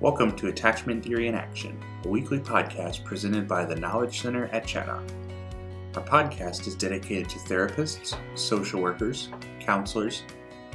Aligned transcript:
Welcome 0.00 0.36
to 0.36 0.46
Attachment 0.46 1.04
Theory 1.04 1.26
in 1.26 1.34
Action, 1.34 1.76
a 2.04 2.08
weekly 2.08 2.38
podcast 2.38 3.02
presented 3.02 3.48
by 3.48 3.64
the 3.64 3.74
Knowledge 3.74 4.20
Center 4.20 4.44
at 4.52 4.64
Chaddock. 4.64 5.02
Our 5.96 6.04
podcast 6.04 6.68
is 6.68 6.76
dedicated 6.76 7.28
to 7.30 7.38
therapists, 7.40 8.16
social 8.38 8.80
workers, 8.80 9.28
counselors, 9.58 10.22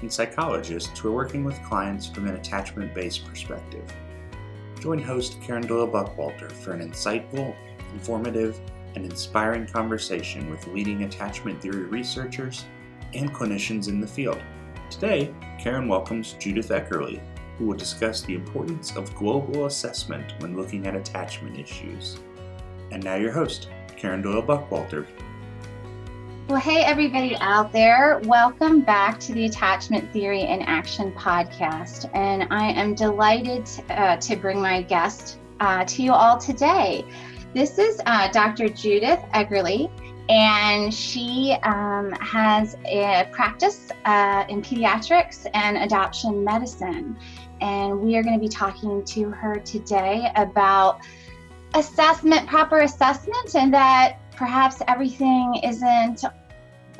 and 0.01 0.11
psychologists 0.11 0.99
who 0.99 1.07
are 1.07 1.13
working 1.15 1.45
with 1.45 1.63
clients 1.63 2.05
from 2.05 2.27
an 2.27 2.35
attachment 2.35 2.93
based 2.93 3.23
perspective. 3.23 3.89
Join 4.81 5.01
host 5.01 5.41
Karen 5.41 5.65
Doyle 5.65 5.87
Buckwalter 5.87 6.51
for 6.51 6.73
an 6.73 6.85
insightful, 6.85 7.55
informative, 7.93 8.59
and 8.95 9.05
inspiring 9.05 9.65
conversation 9.65 10.49
with 10.49 10.67
leading 10.67 11.03
attachment 11.03 11.61
theory 11.61 11.85
researchers 11.85 12.65
and 13.13 13.33
clinicians 13.33 13.87
in 13.87 14.01
the 14.01 14.07
field. 14.07 14.41
Today, 14.89 15.33
Karen 15.61 15.87
welcomes 15.87 16.33
Judith 16.33 16.67
Eckerle, 16.67 17.21
who 17.57 17.65
will 17.65 17.77
discuss 17.77 18.21
the 18.21 18.35
importance 18.35 18.95
of 18.95 19.13
global 19.15 19.65
assessment 19.65 20.33
when 20.39 20.55
looking 20.55 20.87
at 20.87 20.95
attachment 20.95 21.59
issues. 21.59 22.19
And 22.91 23.03
now, 23.03 23.15
your 23.15 23.31
host, 23.31 23.69
Karen 23.95 24.21
Doyle 24.21 24.43
Buckwalter. 24.43 25.07
Well, 26.49 26.59
hey, 26.59 26.83
everybody 26.83 27.37
out 27.37 27.71
there. 27.71 28.19
Welcome 28.25 28.81
back 28.81 29.19
to 29.21 29.33
the 29.33 29.45
Attachment 29.45 30.11
Theory 30.11 30.41
in 30.41 30.61
Action 30.61 31.13
podcast. 31.13 32.09
And 32.13 32.47
I 32.51 32.71
am 32.71 32.95
delighted 32.95 33.69
uh, 33.89 34.17
to 34.17 34.35
bring 34.35 34.61
my 34.61 34.81
guest 34.81 35.37
uh, 35.61 35.85
to 35.85 36.03
you 36.03 36.11
all 36.11 36.37
today. 36.37 37.05
This 37.53 37.77
is 37.77 38.01
uh, 38.05 38.29
Dr. 38.31 38.67
Judith 38.67 39.19
Eckerle, 39.33 39.89
and 40.27 40.93
she 40.93 41.55
um, 41.63 42.11
has 42.13 42.75
a 42.85 43.27
practice 43.31 43.89
uh, 44.05 44.43
in 44.49 44.61
pediatrics 44.61 45.47
and 45.53 45.77
adoption 45.77 46.43
medicine. 46.43 47.17
And 47.63 48.01
we 48.01 48.17
are 48.17 48.23
going 48.23 48.35
to 48.35 48.41
be 48.41 48.49
talking 48.49 49.05
to 49.05 49.29
her 49.29 49.57
today 49.59 50.29
about 50.35 50.99
assessment, 51.75 52.45
proper 52.45 52.79
assessment, 52.79 53.55
and 53.55 53.73
that 53.73 54.17
perhaps 54.35 54.81
everything 54.89 55.61
isn't 55.63 56.25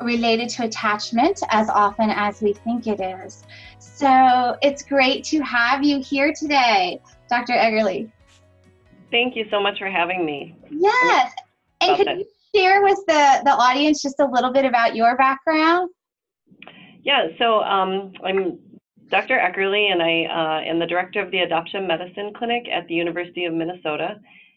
related 0.00 0.48
to 0.48 0.64
attachment 0.64 1.42
as 1.50 1.68
often 1.68 2.08
as 2.08 2.40
we 2.40 2.54
think 2.54 2.86
it 2.86 2.98
is. 2.98 3.44
So 3.78 4.56
it's 4.62 4.82
great 4.82 5.22
to 5.24 5.42
have 5.42 5.84
you 5.84 6.00
here 6.00 6.32
today, 6.32 6.98
Dr. 7.28 7.52
Eckerle. 7.52 8.10
Thank 9.10 9.36
you 9.36 9.44
so 9.50 9.60
much 9.60 9.78
for 9.78 9.90
having 9.90 10.24
me. 10.24 10.56
Yes. 10.70 11.30
And 11.82 11.96
could 11.98 12.06
you 12.06 12.24
share 12.56 12.82
with 12.82 12.98
the, 13.06 13.42
the 13.44 13.50
audience 13.50 14.00
just 14.00 14.18
a 14.18 14.24
little 14.24 14.50
bit 14.50 14.64
about 14.64 14.96
your 14.96 15.14
background? 15.18 15.90
Yeah, 17.02 17.26
so 17.38 17.60
um, 17.60 18.14
I'm 18.24 18.58
Dr. 19.10 19.38
Eckerle, 19.38 19.92
and 19.92 20.02
I 20.02 20.24
uh, 20.24 20.60
am 20.68 20.78
the 20.78 20.86
director 20.86 21.20
of 21.20 21.30
the 21.30 21.40
Adoption 21.40 21.86
Medicine 21.86 22.32
Clinic 22.36 22.66
at 22.72 22.86
the 22.88 22.94
University 22.94 23.44
of 23.44 23.54
Minnesota. 23.54 24.16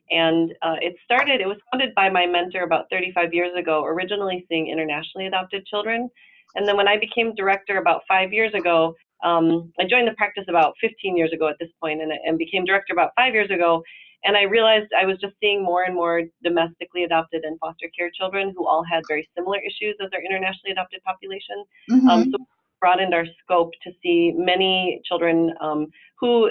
And 0.09 0.53
uh, 0.61 0.75
it 0.81 0.95
started, 1.03 1.41
it 1.41 1.47
was 1.47 1.57
founded 1.71 1.93
by 1.95 2.09
my 2.09 2.25
mentor 2.25 2.63
about 2.63 2.85
35 2.89 3.33
years 3.33 3.51
ago, 3.57 3.83
originally 3.83 4.45
seeing 4.47 4.69
internationally 4.69 5.27
adopted 5.27 5.65
children. 5.65 6.09
And 6.55 6.67
then 6.67 6.77
when 6.77 6.87
I 6.87 6.97
became 6.97 7.35
director 7.35 7.77
about 7.77 8.03
five 8.07 8.31
years 8.31 8.53
ago, 8.53 8.95
um, 9.23 9.73
I 9.79 9.83
joined 9.85 10.07
the 10.07 10.13
practice 10.13 10.45
about 10.47 10.75
15 10.79 11.17
years 11.17 11.33
ago 11.33 11.49
at 11.49 11.57
this 11.59 11.69
point 11.81 12.01
and, 12.01 12.11
and 12.11 12.37
became 12.37 12.63
director 12.63 12.93
about 12.93 13.11
five 13.15 13.33
years 13.33 13.51
ago. 13.51 13.83
And 14.23 14.35
I 14.35 14.43
realized 14.43 14.87
I 14.99 15.05
was 15.05 15.17
just 15.19 15.33
seeing 15.39 15.63
more 15.63 15.83
and 15.83 15.93
more 15.93 16.23
domestically 16.43 17.03
adopted 17.03 17.43
and 17.43 17.59
foster 17.59 17.89
care 17.97 18.09
children 18.17 18.53
who 18.55 18.65
all 18.67 18.83
had 18.83 19.03
very 19.07 19.27
similar 19.35 19.59
issues 19.59 19.95
as 20.03 20.09
our 20.13 20.21
internationally 20.21 20.71
adopted 20.71 21.03
population. 21.03 21.63
Mm-hmm. 21.91 22.09
Um, 22.09 22.31
so 22.31 22.37
broadened 22.79 23.13
our 23.13 23.25
scope 23.43 23.71
to 23.83 23.91
see 24.01 24.33
many 24.35 25.01
children 25.05 25.53
um, 25.61 25.87
who 26.19 26.49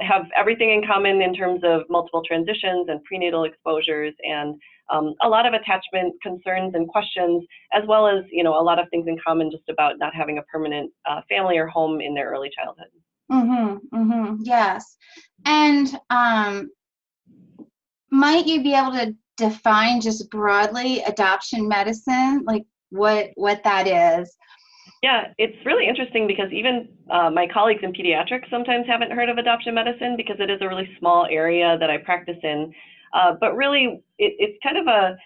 have 0.00 0.26
everything 0.36 0.70
in 0.70 0.86
common 0.86 1.22
in 1.22 1.34
terms 1.34 1.60
of 1.64 1.82
multiple 1.88 2.22
transitions 2.26 2.88
and 2.88 3.02
prenatal 3.04 3.44
exposures 3.44 4.14
and 4.22 4.54
um, 4.90 5.14
a 5.22 5.28
lot 5.28 5.46
of 5.46 5.54
attachment 5.54 6.14
concerns 6.22 6.74
and 6.74 6.88
questions, 6.88 7.44
as 7.72 7.82
well 7.86 8.06
as 8.06 8.24
you 8.30 8.44
know 8.44 8.60
a 8.60 8.62
lot 8.62 8.78
of 8.78 8.88
things 8.90 9.06
in 9.08 9.16
common 9.24 9.50
just 9.50 9.68
about 9.68 9.98
not 9.98 10.14
having 10.14 10.38
a 10.38 10.42
permanent 10.42 10.90
uh, 11.08 11.20
family 11.28 11.56
or 11.56 11.66
home 11.66 12.00
in 12.00 12.14
their 12.14 12.30
early 12.30 12.50
childhood. 12.54 12.88
Mm-hmm. 13.30 13.96
Mm-hmm. 13.96 14.34
Yes, 14.42 14.96
and 15.46 15.98
um, 16.10 16.70
might 18.10 18.46
you 18.46 18.62
be 18.62 18.74
able 18.74 18.92
to 18.92 19.14
define 19.36 20.00
just 20.00 20.30
broadly 20.30 21.02
adoption 21.02 21.66
medicine, 21.68 22.42
like 22.44 22.64
what 22.90 23.30
what 23.36 23.62
that 23.64 23.86
is? 23.86 24.36
Yeah, 25.02 25.32
it's 25.36 25.56
really 25.66 25.88
interesting 25.88 26.28
because 26.28 26.52
even 26.52 26.88
uh, 27.10 27.28
my 27.28 27.48
colleagues 27.52 27.80
in 27.82 27.92
pediatrics 27.92 28.48
sometimes 28.48 28.86
haven't 28.86 29.10
heard 29.10 29.28
of 29.28 29.36
adoption 29.36 29.74
medicine 29.74 30.14
because 30.16 30.36
it 30.38 30.48
is 30.48 30.58
a 30.60 30.68
really 30.68 30.88
small 31.00 31.26
area 31.28 31.76
that 31.78 31.90
I 31.90 31.98
practice 31.98 32.38
in. 32.42 32.72
Uh, 33.12 33.34
but 33.40 33.56
really, 33.56 34.00
it, 34.18 34.32
it's 34.38 34.58
kind 34.62 34.78
of 34.78 34.86
a 34.86 35.16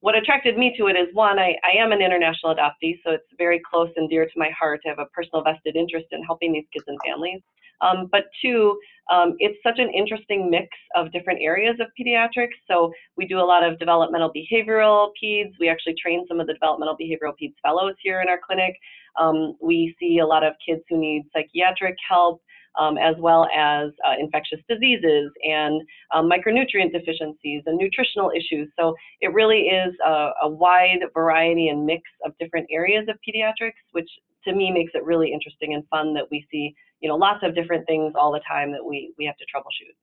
what 0.00 0.16
attracted 0.16 0.58
me 0.58 0.74
to 0.76 0.88
it 0.88 0.96
is 0.96 1.06
one, 1.14 1.38
I, 1.38 1.54
I 1.62 1.80
am 1.80 1.92
an 1.92 2.02
international 2.02 2.56
adoptee, 2.56 2.98
so 3.04 3.12
it's 3.12 3.24
very 3.38 3.62
close 3.70 3.88
and 3.94 4.10
dear 4.10 4.24
to 4.24 4.32
my 4.34 4.50
heart 4.50 4.80
I 4.84 4.88
have 4.88 4.98
a 4.98 5.06
personal 5.14 5.44
vested 5.44 5.76
interest 5.76 6.06
in 6.10 6.24
helping 6.24 6.52
these 6.52 6.64
kids 6.72 6.84
and 6.88 6.98
families. 7.06 7.40
Um, 7.80 8.08
but 8.10 8.24
two, 8.40 8.78
um, 9.12 9.36
it's 9.38 9.58
such 9.62 9.78
an 9.78 9.90
interesting 9.90 10.50
mix 10.50 10.68
of 10.96 11.12
different 11.12 11.40
areas 11.40 11.76
of 11.80 11.86
pediatrics. 11.98 12.58
So 12.68 12.92
we 13.16 13.26
do 13.26 13.38
a 13.38 13.46
lot 13.46 13.62
of 13.62 13.78
developmental 13.78 14.32
behavioral 14.32 15.10
peds. 15.22 15.52
We 15.60 15.68
actually 15.68 15.94
train 16.00 16.24
some 16.28 16.40
of 16.40 16.48
the 16.48 16.54
developmental 16.54 16.96
behavioral 16.96 17.34
peds 17.40 17.54
fellows 17.62 17.94
here 18.02 18.20
in 18.20 18.28
our 18.28 18.40
clinic. 18.44 18.74
Um, 19.20 19.56
we 19.60 19.94
see 20.00 20.18
a 20.18 20.26
lot 20.26 20.44
of 20.44 20.54
kids 20.66 20.82
who 20.88 20.98
need 20.98 21.24
psychiatric 21.32 21.96
help. 22.08 22.42
Um, 22.80 22.96
as 22.96 23.14
well 23.18 23.46
as 23.54 23.90
uh, 24.02 24.14
infectious 24.18 24.60
diseases 24.66 25.30
and 25.44 25.82
um, 26.14 26.26
micronutrient 26.26 26.90
deficiencies 26.90 27.62
and 27.66 27.76
nutritional 27.76 28.32
issues. 28.34 28.66
So 28.78 28.94
it 29.20 29.34
really 29.34 29.64
is 29.64 29.92
a, 30.02 30.30
a, 30.40 30.48
wide 30.48 31.00
variety 31.12 31.68
and 31.68 31.84
mix 31.84 32.00
of 32.24 32.32
different 32.40 32.66
areas 32.70 33.06
of 33.10 33.16
pediatrics, 33.28 33.76
which 33.90 34.08
to 34.44 34.54
me 34.54 34.70
makes 34.70 34.92
it 34.94 35.04
really 35.04 35.30
interesting 35.30 35.74
and 35.74 35.86
fun 35.88 36.14
that 36.14 36.24
we 36.30 36.46
see, 36.50 36.74
you 37.00 37.10
know, 37.10 37.16
lots 37.16 37.40
of 37.42 37.54
different 37.54 37.86
things 37.86 38.14
all 38.16 38.32
the 38.32 38.40
time 38.48 38.72
that 38.72 38.82
we 38.82 39.12
we 39.18 39.26
have 39.26 39.36
to 39.36 39.44
troubleshoot. 39.44 39.94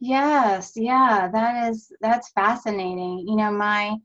Yes, 0.00 0.72
yeah, 0.76 1.28
that 1.32 1.70
is 1.70 1.92
that's 2.00 2.30
fascinating. 2.30 3.24
You 3.26 3.36
know, 3.36 3.50
my 3.50 3.96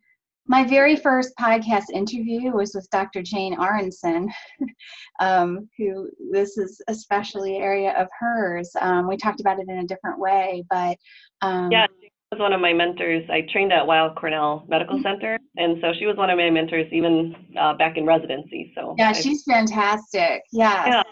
my 0.49 0.63
very 0.63 0.95
first 0.95 1.31
podcast 1.39 1.91
interview 1.93 2.51
was 2.51 2.73
with 2.73 2.89
Dr. 2.89 3.21
Jane 3.21 3.53
Aronson, 3.53 4.33
um, 5.19 5.69
who 5.77 6.09
this 6.31 6.57
is 6.57 6.81
especially 6.87 7.57
area 7.57 7.93
of 7.93 8.07
hers. 8.19 8.71
Um, 8.81 9.07
we 9.07 9.15
talked 9.15 9.39
about 9.39 9.59
it 9.59 9.69
in 9.69 9.77
a 9.77 9.85
different 9.85 10.19
way, 10.19 10.65
but 10.67 10.97
um, 11.43 11.71
yeah, 11.71 11.85
she 12.01 12.09
was 12.31 12.39
one 12.39 12.51
of 12.51 12.61
my 12.61 12.73
mentors. 12.73 13.23
I 13.29 13.41
trained 13.51 13.71
at 13.71 13.85
Weill 13.85 14.15
Cornell 14.15 14.65
Medical 14.67 14.95
mm-hmm. 14.95 15.03
Center, 15.03 15.38
and 15.57 15.77
so 15.81 15.93
she 15.97 16.07
was 16.07 16.17
one 16.17 16.31
of 16.31 16.38
my 16.38 16.49
mentors 16.49 16.91
even 16.91 17.35
uh, 17.57 17.75
back 17.75 17.95
in 17.95 18.07
residency. 18.07 18.73
So 18.75 18.95
yeah, 18.97 19.13
she's 19.13 19.43
fantastic. 19.43 20.41
Yes. 20.51 20.88
Yeah. 20.88 21.03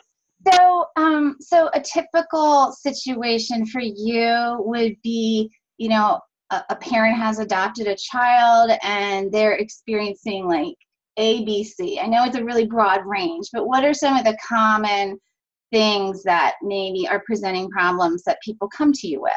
So, 0.51 0.85
um, 0.95 1.35
so 1.39 1.69
a 1.75 1.81
typical 1.81 2.71
situation 2.71 3.67
for 3.67 3.81
you 3.81 4.57
would 4.59 4.95
be, 5.03 5.51
you 5.77 5.89
know, 5.89 6.21
a, 6.51 6.75
parent 6.75 7.17
has 7.17 7.39
adopted 7.39 7.87
a 7.87 7.95
child 7.95 8.71
and 8.83 9.31
they're 9.31 9.55
experiencing 9.55 10.47
like 10.47 10.75
ABC. 11.19 12.01
I 12.01 12.07
know 12.07 12.23
it's 12.23 12.37
a 12.37 12.43
really 12.43 12.65
broad 12.65 13.01
range, 13.05 13.47
but 13.51 13.67
what 13.67 13.83
are 13.83 13.93
some 13.93 14.15
of 14.15 14.23
the 14.23 14.37
common 14.47 15.19
things 15.71 16.23
that 16.23 16.55
maybe 16.61 17.07
are 17.07 17.23
presenting 17.25 17.69
problems 17.69 18.23
that 18.23 18.37
people 18.43 18.69
come 18.69 18.93
to 18.93 19.07
you 19.07 19.21
with? 19.21 19.33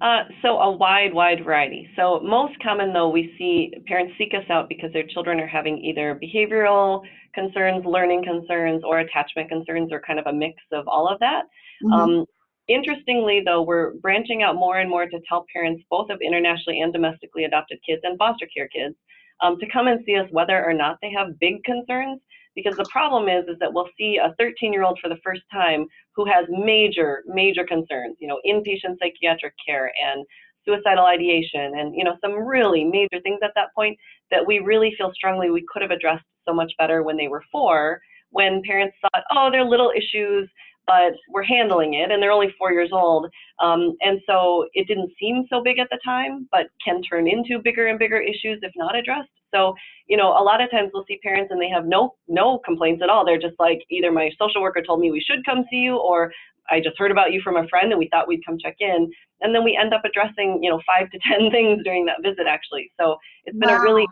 Uh, 0.00 0.24
so 0.40 0.58
a 0.60 0.70
wide, 0.70 1.12
wide 1.12 1.44
variety. 1.44 1.88
So 1.94 2.20
most 2.20 2.54
common 2.62 2.92
though, 2.92 3.10
we 3.10 3.34
see 3.38 3.72
parents 3.86 4.14
seek 4.16 4.32
us 4.34 4.48
out 4.48 4.68
because 4.68 4.92
their 4.92 5.06
children 5.06 5.38
are 5.40 5.46
having 5.46 5.78
either 5.78 6.18
behavioral 6.22 7.02
concerns, 7.34 7.84
learning 7.84 8.24
concerns, 8.24 8.82
or 8.84 9.00
attachment 9.00 9.50
concerns, 9.50 9.92
or 9.92 10.00
kind 10.00 10.18
of 10.18 10.26
a 10.26 10.32
mix 10.32 10.56
of 10.72 10.88
all 10.88 11.06
of 11.06 11.20
that. 11.20 11.42
Mm-hmm. 11.84 11.92
Um, 11.92 12.26
Interestingly, 12.70 13.42
though, 13.44 13.62
we're 13.62 13.94
branching 13.94 14.44
out 14.44 14.54
more 14.54 14.78
and 14.78 14.88
more 14.88 15.04
to 15.04 15.20
tell 15.28 15.44
parents, 15.52 15.82
both 15.90 16.08
of 16.08 16.20
internationally 16.22 16.80
and 16.80 16.92
domestically 16.92 17.42
adopted 17.42 17.80
kids 17.84 18.00
and 18.04 18.16
foster 18.16 18.46
care 18.46 18.68
kids, 18.68 18.94
um, 19.40 19.58
to 19.58 19.66
come 19.72 19.88
and 19.88 20.00
see 20.06 20.14
us 20.14 20.28
whether 20.30 20.64
or 20.64 20.72
not 20.72 20.96
they 21.02 21.10
have 21.10 21.38
big 21.40 21.64
concerns. 21.64 22.20
Because 22.54 22.76
the 22.76 22.88
problem 22.88 23.28
is, 23.28 23.44
is 23.48 23.58
that 23.58 23.72
we'll 23.72 23.88
see 23.98 24.18
a 24.18 24.34
13-year-old 24.40 25.00
for 25.02 25.08
the 25.08 25.18
first 25.24 25.42
time 25.52 25.86
who 26.14 26.24
has 26.26 26.46
major, 26.48 27.24
major 27.26 27.64
concerns. 27.64 28.16
You 28.20 28.28
know, 28.28 28.40
inpatient 28.46 28.98
psychiatric 29.00 29.54
care 29.66 29.90
and 30.04 30.24
suicidal 30.64 31.06
ideation, 31.06 31.72
and 31.76 31.92
you 31.96 32.04
know, 32.04 32.18
some 32.20 32.34
really 32.34 32.84
major 32.84 33.20
things 33.24 33.40
at 33.42 33.50
that 33.56 33.74
point 33.74 33.98
that 34.30 34.46
we 34.46 34.60
really 34.60 34.94
feel 34.96 35.10
strongly 35.12 35.50
we 35.50 35.66
could 35.72 35.82
have 35.82 35.90
addressed 35.90 36.24
so 36.46 36.54
much 36.54 36.72
better 36.78 37.02
when 37.02 37.16
they 37.16 37.26
were 37.26 37.42
four. 37.50 38.00
When 38.30 38.62
parents 38.64 38.96
thought, 39.02 39.24
oh, 39.32 39.48
they're 39.50 39.64
little 39.64 39.90
issues 39.90 40.48
but 40.90 41.14
we're 41.28 41.44
handling 41.44 41.94
it 41.94 42.10
and 42.10 42.20
they're 42.20 42.32
only 42.32 42.52
four 42.58 42.72
years 42.72 42.90
old. 42.92 43.28
Um, 43.60 43.96
and 44.00 44.20
so 44.26 44.66
it 44.74 44.88
didn't 44.88 45.12
seem 45.20 45.46
so 45.48 45.62
big 45.62 45.78
at 45.78 45.86
the 45.88 46.00
time, 46.04 46.48
but 46.50 46.66
can 46.84 47.00
turn 47.02 47.28
into 47.28 47.62
bigger 47.62 47.86
and 47.86 47.96
bigger 47.96 48.18
issues 48.18 48.58
if 48.62 48.72
not 48.74 48.96
addressed. 48.96 49.30
So, 49.54 49.74
you 50.08 50.16
know, 50.16 50.30
a 50.30 50.42
lot 50.42 50.60
of 50.60 50.68
times 50.68 50.90
we'll 50.92 51.04
see 51.06 51.20
parents 51.22 51.52
and 51.52 51.62
they 51.62 51.68
have 51.68 51.86
no 51.86 52.14
no 52.26 52.58
complaints 52.64 53.02
at 53.04 53.08
all. 53.08 53.24
They're 53.24 53.38
just 53.38 53.54
like 53.60 53.78
either 53.88 54.10
my 54.10 54.30
social 54.36 54.62
worker 54.62 54.82
told 54.82 54.98
me 54.98 55.12
we 55.12 55.20
should 55.24 55.44
come 55.44 55.64
see 55.70 55.76
you 55.76 55.96
or 55.96 56.32
I 56.68 56.80
just 56.80 56.98
heard 56.98 57.12
about 57.12 57.32
you 57.32 57.40
from 57.40 57.56
a 57.56 57.68
friend 57.68 57.92
and 57.92 57.98
we 57.98 58.08
thought 58.08 58.26
we'd 58.26 58.44
come 58.44 58.58
check 58.58 58.76
in. 58.80 59.08
And 59.42 59.54
then 59.54 59.62
we 59.62 59.78
end 59.80 59.94
up 59.94 60.02
addressing, 60.04 60.58
you 60.60 60.70
know, 60.70 60.80
five 60.84 61.08
to 61.12 61.18
10 61.38 61.52
things 61.52 61.84
during 61.84 62.04
that 62.06 62.16
visit 62.20 62.46
actually. 62.48 62.90
So 63.00 63.16
it's 63.44 63.56
been 63.56 63.68
wow. 63.68 63.78
a 63.78 63.82
really 63.82 64.06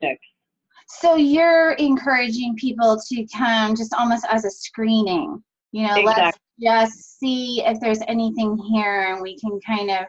mix. 0.00 0.18
So 0.88 1.16
you're 1.16 1.72
encouraging 1.72 2.56
people 2.56 2.98
to 3.08 3.26
come 3.36 3.76
just 3.76 3.92
almost 3.94 4.24
as 4.30 4.44
a 4.44 4.50
screening, 4.50 5.42
you 5.72 5.86
know, 5.86 5.96
exactly. 5.96 6.40
let's 6.60 6.96
just 6.96 7.18
see 7.18 7.62
if 7.64 7.80
there's 7.80 8.00
anything 8.06 8.56
here 8.72 9.12
and 9.12 9.20
we 9.20 9.38
can 9.38 9.58
kind 9.66 9.90
of 9.90 10.06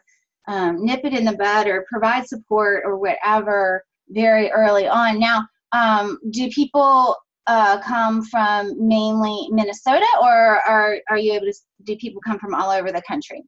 um, 0.47 0.85
nip 0.85 1.01
it 1.03 1.13
in 1.13 1.25
the 1.25 1.37
bud 1.37 1.67
or 1.67 1.85
provide 1.89 2.27
support 2.27 2.83
or 2.85 2.97
whatever 2.97 3.83
very 4.09 4.51
early 4.51 4.87
on. 4.87 5.19
Now, 5.19 5.47
um, 5.71 6.19
do 6.31 6.49
people 6.49 7.15
uh, 7.47 7.81
come 7.81 8.23
from 8.23 8.75
mainly 8.77 9.47
Minnesota, 9.51 10.05
or 10.21 10.61
are 10.67 10.97
are 11.09 11.17
you 11.17 11.33
able 11.33 11.47
to? 11.47 11.53
Do 11.83 11.95
people 11.97 12.21
come 12.25 12.39
from 12.39 12.53
all 12.53 12.69
over 12.69 12.91
the 12.91 13.01
country? 13.07 13.43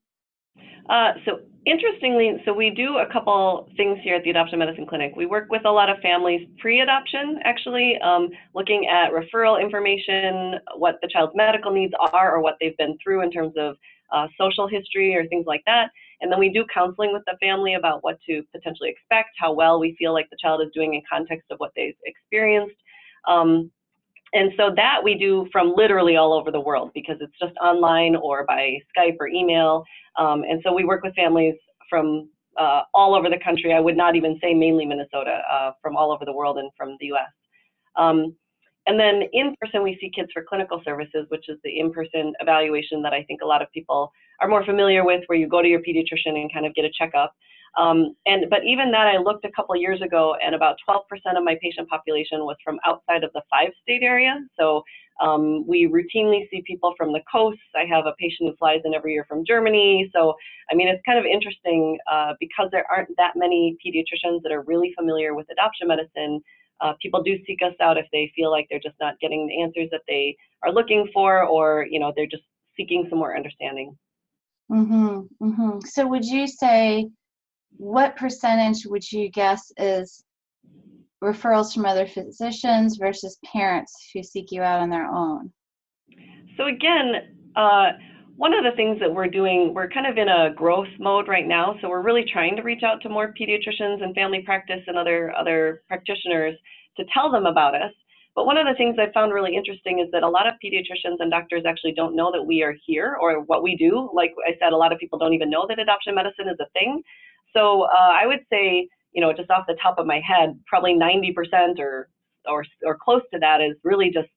Uh, 0.89 1.13
so 1.25 1.39
interestingly, 1.65 2.41
so 2.45 2.53
we 2.53 2.69
do 2.69 2.97
a 2.97 3.11
couple 3.11 3.67
things 3.75 3.97
here 4.03 4.15
at 4.15 4.23
the 4.23 4.29
Adoption 4.29 4.59
Medicine 4.59 4.85
Clinic. 4.85 5.13
We 5.15 5.25
work 5.25 5.49
with 5.49 5.65
a 5.65 5.71
lot 5.71 5.89
of 5.89 5.97
families 5.99 6.47
pre-adoption, 6.59 7.39
actually, 7.43 7.97
um, 8.03 8.29
looking 8.53 8.87
at 8.87 9.11
referral 9.11 9.59
information, 9.59 10.59
what 10.75 10.99
the 11.01 11.07
child's 11.07 11.33
medical 11.35 11.71
needs 11.71 11.93
are, 12.13 12.35
or 12.35 12.41
what 12.41 12.55
they've 12.59 12.77
been 12.77 12.97
through 13.03 13.23
in 13.23 13.31
terms 13.31 13.53
of 13.57 13.75
uh, 14.11 14.27
social 14.39 14.67
history 14.67 15.15
or 15.15 15.25
things 15.27 15.45
like 15.47 15.63
that. 15.65 15.89
And 16.21 16.31
then 16.31 16.39
we 16.39 16.49
do 16.49 16.65
counseling 16.73 17.11
with 17.13 17.23
the 17.25 17.37
family 17.41 17.73
about 17.73 18.03
what 18.03 18.19
to 18.27 18.43
potentially 18.53 18.89
expect, 18.89 19.29
how 19.37 19.51
well 19.53 19.79
we 19.79 19.95
feel 19.97 20.13
like 20.13 20.29
the 20.29 20.37
child 20.39 20.61
is 20.61 20.71
doing 20.73 20.93
in 20.93 21.01
context 21.11 21.47
of 21.51 21.57
what 21.57 21.71
they've 21.75 21.97
experienced. 22.05 22.75
Um, 23.27 23.71
and 24.35 24.51
so 24.57 24.71
that 24.75 24.99
we 25.01 25.15
do 25.15 25.47
from 25.51 25.73
literally 25.75 26.17
all 26.17 26.33
over 26.33 26.51
the 26.51 26.59
world 26.59 26.91
because 26.93 27.15
it's 27.21 27.33
just 27.41 27.53
online 27.57 28.15
or 28.15 28.45
by 28.45 28.77
Skype 28.95 29.15
or 29.19 29.27
email. 29.27 29.85
Um, 30.19 30.43
and 30.43 30.61
so 30.63 30.73
we 30.73 30.83
work 30.83 31.03
with 31.03 31.15
families 31.15 31.55
from 31.89 32.29
uh, 32.57 32.81
all 32.93 33.15
over 33.15 33.29
the 33.29 33.39
country. 33.43 33.73
I 33.73 33.79
would 33.79 33.97
not 33.97 34.15
even 34.15 34.37
say 34.43 34.53
mainly 34.53 34.85
Minnesota, 34.85 35.41
uh, 35.51 35.71
from 35.81 35.95
all 35.95 36.11
over 36.11 36.25
the 36.25 36.33
world 36.33 36.57
and 36.57 36.69
from 36.77 36.97
the 36.99 37.07
US. 37.13 37.31
Um, 37.95 38.35
and 38.87 38.99
then 38.99 39.23
in 39.33 39.55
person, 39.59 39.81
we 39.81 39.97
see 39.99 40.11
kids 40.13 40.29
for 40.33 40.43
clinical 40.43 40.81
services, 40.85 41.25
which 41.29 41.49
is 41.49 41.57
the 41.63 41.79
in 41.79 41.91
person 41.91 42.33
evaluation 42.39 43.01
that 43.01 43.13
I 43.13 43.23
think 43.23 43.41
a 43.41 43.45
lot 43.45 43.61
of 43.61 43.71
people 43.71 44.11
are 44.41 44.47
more 44.47 44.65
familiar 44.65 45.03
with, 45.03 45.23
where 45.27 45.39
you 45.39 45.47
go 45.47 45.61
to 45.61 45.67
your 45.67 45.79
pediatrician 45.79 46.35
and 46.35 46.53
kind 46.53 46.65
of 46.65 46.75
get 46.75 46.85
a 46.85 46.91
checkup. 46.91 47.33
Um, 47.77 48.15
and 48.25 48.45
but 48.49 48.63
even 48.63 48.91
that, 48.91 49.07
I 49.07 49.17
looked 49.17 49.45
a 49.45 49.51
couple 49.51 49.75
years 49.75 50.01
ago, 50.01 50.35
and 50.43 50.55
about 50.55 50.77
12% 50.87 50.99
of 51.37 51.43
my 51.43 51.57
patient 51.61 51.89
population 51.89 52.45
was 52.45 52.55
from 52.63 52.79
outside 52.85 53.23
of 53.23 53.31
the 53.33 53.41
five-state 53.49 54.01
area. 54.01 54.39
So 54.57 54.83
um, 55.21 55.65
we 55.67 55.87
routinely 55.87 56.49
see 56.49 56.61
people 56.65 56.93
from 56.97 57.11
the 57.11 57.21
coast. 57.31 57.59
I 57.75 57.85
have 57.85 58.05
a 58.05 58.13
patient 58.17 58.49
who 58.49 58.55
flies 58.57 58.81
in 58.85 58.93
every 58.93 59.13
year 59.13 59.25
from 59.27 59.45
Germany. 59.45 60.09
So 60.13 60.35
I 60.71 60.75
mean, 60.75 60.87
it's 60.87 61.01
kind 61.05 61.19
of 61.19 61.25
interesting 61.25 61.97
uh, 62.11 62.33
because 62.39 62.69
there 62.71 62.85
aren't 62.89 63.09
that 63.17 63.33
many 63.35 63.77
pediatricians 63.85 64.41
that 64.43 64.51
are 64.51 64.61
really 64.61 64.93
familiar 64.97 65.33
with 65.35 65.47
adoption 65.51 65.87
medicine. 65.87 66.41
Uh, 66.81 66.93
people 67.01 67.23
do 67.23 67.37
seek 67.45 67.59
us 67.61 67.73
out 67.81 67.97
if 67.97 68.05
they 68.11 68.31
feel 68.35 68.51
like 68.51 68.67
they're 68.69 68.79
just 68.79 68.95
not 68.99 69.19
getting 69.19 69.47
the 69.47 69.61
answers 69.61 69.89
that 69.91 70.01
they 70.07 70.35
are 70.63 70.71
looking 70.71 71.07
for, 71.13 71.43
or 71.43 71.85
you 71.89 71.99
know, 71.99 72.11
they're 72.15 72.25
just 72.25 72.43
seeking 72.75 73.05
some 73.09 73.19
more 73.19 73.35
understanding. 73.35 73.97
Mhm. 74.71 75.27
Mhm. 75.41 75.83
So 75.83 76.07
would 76.07 76.25
you 76.25 76.47
say 76.47 77.09
what 77.77 78.15
percentage 78.15 78.85
would 78.85 79.09
you 79.11 79.29
guess 79.29 79.71
is 79.77 80.23
referrals 81.23 81.73
from 81.73 81.85
other 81.85 82.07
physicians 82.07 82.97
versus 82.97 83.37
parents 83.43 84.09
who 84.13 84.23
seek 84.23 84.51
you 84.51 84.61
out 84.61 84.79
on 84.79 84.89
their 84.89 85.05
own? 85.05 85.51
So 86.57 86.67
again, 86.67 87.35
uh, 87.55 87.91
one 88.37 88.53
of 88.53 88.63
the 88.63 88.75
things 88.75 88.99
that 88.99 89.13
we're 89.13 89.27
doing, 89.27 89.73
we're 89.73 89.89
kind 89.89 90.07
of 90.07 90.17
in 90.17 90.27
a 90.27 90.53
growth 90.53 90.89
mode 90.99 91.27
right 91.27 91.47
now. 91.47 91.75
So 91.81 91.89
we're 91.89 92.01
really 92.01 92.25
trying 92.31 92.55
to 92.57 92.63
reach 92.63 92.83
out 92.83 93.01
to 93.01 93.09
more 93.09 93.33
pediatricians 93.39 94.03
and 94.03 94.13
family 94.13 94.41
practice 94.45 94.81
and 94.87 94.97
other 94.97 95.33
other 95.37 95.83
practitioners 95.87 96.55
to 96.97 97.05
tell 97.13 97.31
them 97.31 97.45
about 97.45 97.75
us. 97.75 97.91
But 98.35 98.45
one 98.45 98.57
of 98.57 98.67
the 98.67 98.73
things 98.75 98.97
I 98.99 99.11
found 99.13 99.33
really 99.33 99.55
interesting 99.55 99.99
is 99.99 100.11
that 100.11 100.23
a 100.23 100.27
lot 100.27 100.45
of 100.45 100.55
pediatricians 100.63 101.15
and 101.19 101.31
doctors 101.31 101.63
actually 101.65 101.93
don't 101.93 102.17
know 102.17 102.33
that 102.33 102.43
we 102.43 102.63
are 102.63 102.75
here 102.85 103.17
or 103.21 103.39
what 103.43 103.63
we 103.63 103.77
do. 103.77 104.09
Like 104.13 104.33
I 104.45 104.51
said, 104.59 104.73
a 104.73 104.77
lot 104.77 104.91
of 104.91 104.99
people 104.99 105.17
don't 105.17 105.33
even 105.33 105.49
know 105.49 105.65
that 105.69 105.79
adoption 105.79 106.15
medicine 106.15 106.49
is 106.49 106.59
a 106.59 106.67
thing. 106.73 107.01
So 107.55 107.83
uh, 107.83 108.11
I 108.13 108.27
would 108.27 108.41
say, 108.51 108.87
you 109.13 109.21
know, 109.21 109.31
just 109.33 109.49
off 109.49 109.65
the 109.67 109.77
top 109.81 109.97
of 109.97 110.05
my 110.05 110.19
head, 110.19 110.59
probably 110.67 110.93
90% 110.93 111.79
or 111.79 112.09
or 112.47 112.63
or 112.83 112.97
close 113.03 113.23
to 113.33 113.39
that 113.39 113.61
is 113.61 113.75
really 113.83 114.11
just 114.11 114.29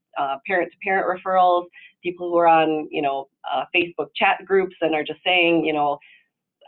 parent 0.47 0.71
to 0.73 0.79
parent 0.83 1.07
referrals, 1.07 1.67
people 2.03 2.31
who 2.31 2.39
are 2.39 2.49
on, 2.49 2.89
you 2.91 3.03
know, 3.03 3.29
uh, 3.53 3.65
Facebook 3.75 4.09
chat 4.17 4.39
groups 4.45 4.75
and 4.81 4.95
are 4.95 5.05
just 5.05 5.21
saying, 5.25 5.65
you 5.65 5.73
know, 5.73 5.99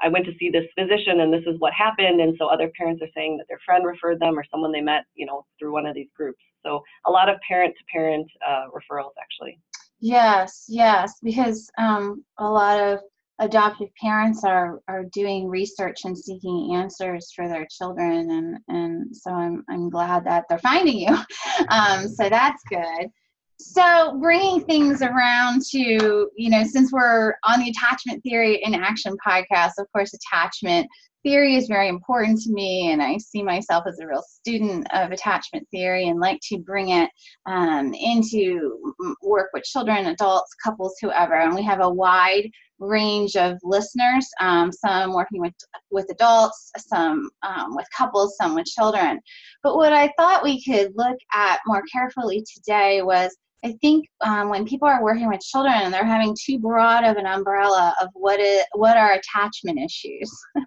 I 0.02 0.08
went 0.08 0.25
to 0.26 0.32
see 0.38 0.50
this 0.50 0.64
physician 0.79 1.20
and 1.20 1.32
this 1.32 1.43
is 1.47 1.58
what 1.58 1.73
happened. 1.73 2.20
And 2.20 2.35
so 2.38 2.47
other 2.47 2.70
parents 2.76 3.02
are 3.02 3.08
saying 3.14 3.37
that 3.38 3.47
their 3.49 3.61
friend 3.64 3.85
referred 3.85 4.19
them 4.20 4.38
or 4.38 4.44
someone 4.50 4.73
they 4.73 4.81
met, 4.81 5.05
you 5.14 5.26
know, 5.26 5.44
through 5.58 5.73
one 5.73 5.87
of 5.87 5.94
these 5.94 6.08
groups. 6.17 6.41
So 6.64 6.82
a 7.06 7.11
lot 7.11 7.29
of 7.29 7.37
parent 7.47 7.75
to 7.76 7.85
parent 7.93 8.31
referrals 8.49 9.12
actually. 9.20 9.58
Yes, 10.00 10.64
yes, 10.69 11.19
because 11.23 11.70
um, 11.76 12.25
a 12.38 12.49
lot 12.49 12.81
of 12.81 13.00
adoptive 13.40 13.88
parents 14.00 14.44
are 14.44 14.81
are 14.87 15.04
doing 15.04 15.48
research 15.48 16.04
and 16.04 16.16
seeking 16.16 16.75
answers 16.75 17.32
for 17.34 17.48
their 17.48 17.66
children 17.70 18.31
and 18.31 18.58
and 18.69 19.16
so 19.16 19.31
i'm 19.32 19.64
i'm 19.69 19.88
glad 19.90 20.25
that 20.25 20.44
they're 20.48 20.58
finding 20.58 20.98
you. 20.98 21.16
Um, 21.69 22.08
so 22.08 22.28
that's 22.31 22.62
good. 22.70 23.10
So 23.58 24.19
bringing 24.19 24.62
things 24.62 25.02
around 25.02 25.62
to 25.70 26.31
you 26.34 26.50
know 26.50 26.64
since 26.64 26.90
we're 26.90 27.34
on 27.44 27.60
the 27.60 27.70
attachment 27.70 28.22
theory 28.22 28.62
in 28.62 28.75
action 28.75 29.14
podcast 29.26 29.72
of 29.78 29.87
course 29.92 30.14
attachment 30.14 30.88
theory 31.22 31.56
is 31.56 31.66
very 31.69 31.88
important 31.88 32.40
to 32.40 32.50
me 32.50 32.90
and 32.92 33.02
i 33.02 33.19
see 33.19 33.42
myself 33.42 33.84
as 33.87 33.98
a 33.98 34.06
real 34.06 34.22
student 34.22 34.87
of 34.94 35.12
attachment 35.12 35.66
theory 35.70 36.08
and 36.08 36.19
like 36.19 36.40
to 36.42 36.58
bring 36.58 36.88
it 36.88 37.10
um, 37.44 37.92
into 37.92 38.94
work 39.22 39.50
with 39.52 39.64
children 39.64 40.06
adults 40.06 40.54
couples 40.64 40.94
whoever 41.02 41.34
and 41.34 41.54
we 41.54 41.62
have 41.62 41.81
a 41.82 41.88
wide 41.88 42.50
range 42.80 43.36
of 43.36 43.58
listeners 43.62 44.26
um, 44.40 44.72
some 44.72 45.12
working 45.12 45.40
with 45.40 45.54
with 45.90 46.06
adults 46.10 46.72
some 46.78 47.30
um, 47.42 47.76
with 47.76 47.86
couples 47.96 48.36
some 48.36 48.54
with 48.54 48.66
children. 48.66 49.20
But 49.62 49.76
what 49.76 49.92
i 49.92 50.12
thought 50.18 50.42
we 50.42 50.62
could 50.62 50.92
look 50.94 51.16
at 51.32 51.60
more 51.66 51.82
carefully 51.92 52.44
today 52.52 53.02
was 53.02 53.36
I 53.62 53.74
think 53.82 54.06
um, 54.22 54.48
when 54.48 54.64
people 54.64 54.88
are 54.88 55.02
working 55.02 55.28
with 55.28 55.40
children 55.40 55.90
they're 55.90 56.04
having 56.04 56.34
too 56.46 56.58
broad 56.58 57.04
of 57.04 57.16
an 57.16 57.26
umbrella 57.26 57.94
of 58.00 58.08
what 58.14 58.40
is 58.40 58.64
what 58.75 58.96
are 58.96 59.12
attachment 59.12 59.78
issues, 59.78 60.30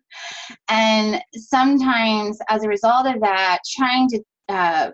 and 0.69 1.21
sometimes 1.35 2.37
as 2.49 2.63
a 2.63 2.67
result 2.67 3.07
of 3.07 3.19
that, 3.21 3.59
trying 3.75 4.09
to 4.09 4.23
uh, 4.49 4.91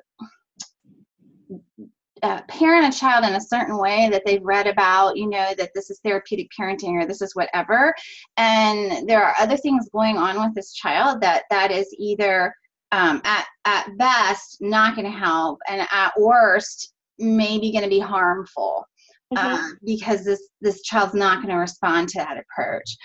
uh, 2.23 2.41
parent 2.47 2.93
a 2.93 2.97
child 2.97 3.25
in 3.25 3.35
a 3.35 3.41
certain 3.41 3.77
way 3.77 4.09
that 4.09 4.23
they've 4.25 4.43
read 4.43 4.67
about, 4.67 5.17
you 5.17 5.27
know, 5.27 5.53
that 5.57 5.71
this 5.73 5.89
is 5.89 5.99
therapeutic 6.03 6.47
parenting 6.57 7.01
or 7.01 7.05
this 7.05 7.21
is 7.21 7.35
whatever, 7.35 7.93
and 8.38 9.07
there 9.07 9.23
are 9.23 9.35
other 9.39 9.57
things 9.57 9.89
going 9.93 10.17
on 10.17 10.39
with 10.39 10.53
this 10.55 10.73
child 10.73 11.21
that 11.21 11.43
that 11.49 11.71
is 11.71 11.93
either 11.97 12.53
um, 12.91 13.21
at 13.23 13.45
at 13.65 13.88
best 13.97 14.57
not 14.61 14.95
going 14.95 15.11
to 15.11 15.17
help, 15.17 15.59
and 15.67 15.88
at 15.91 16.11
worst 16.19 16.93
maybe 17.17 17.71
going 17.71 17.83
to 17.83 17.89
be 17.89 17.99
harmful 17.99 18.85
mm-hmm. 19.33 19.55
um, 19.55 19.77
because 19.85 20.23
this 20.23 20.49
this 20.61 20.81
child's 20.81 21.13
not 21.13 21.38
going 21.38 21.53
to 21.53 21.59
respond 21.59 22.09
to 22.09 22.17
that 22.19 22.38
approach. 22.38 22.95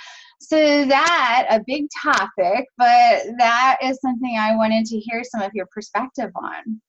So 0.40 0.85
that 0.85 1.47
a 1.49 1.62
big 1.66 1.87
topic 2.02 2.66
but 2.76 3.23
that 3.38 3.78
is 3.83 3.99
something 4.02 4.37
i 4.38 4.54
wanted 4.54 4.85
to 4.87 4.99
hear 4.99 5.23
some 5.25 5.40
of 5.40 5.52
your 5.54 5.66
perspective 5.73 6.30
on 6.35 6.80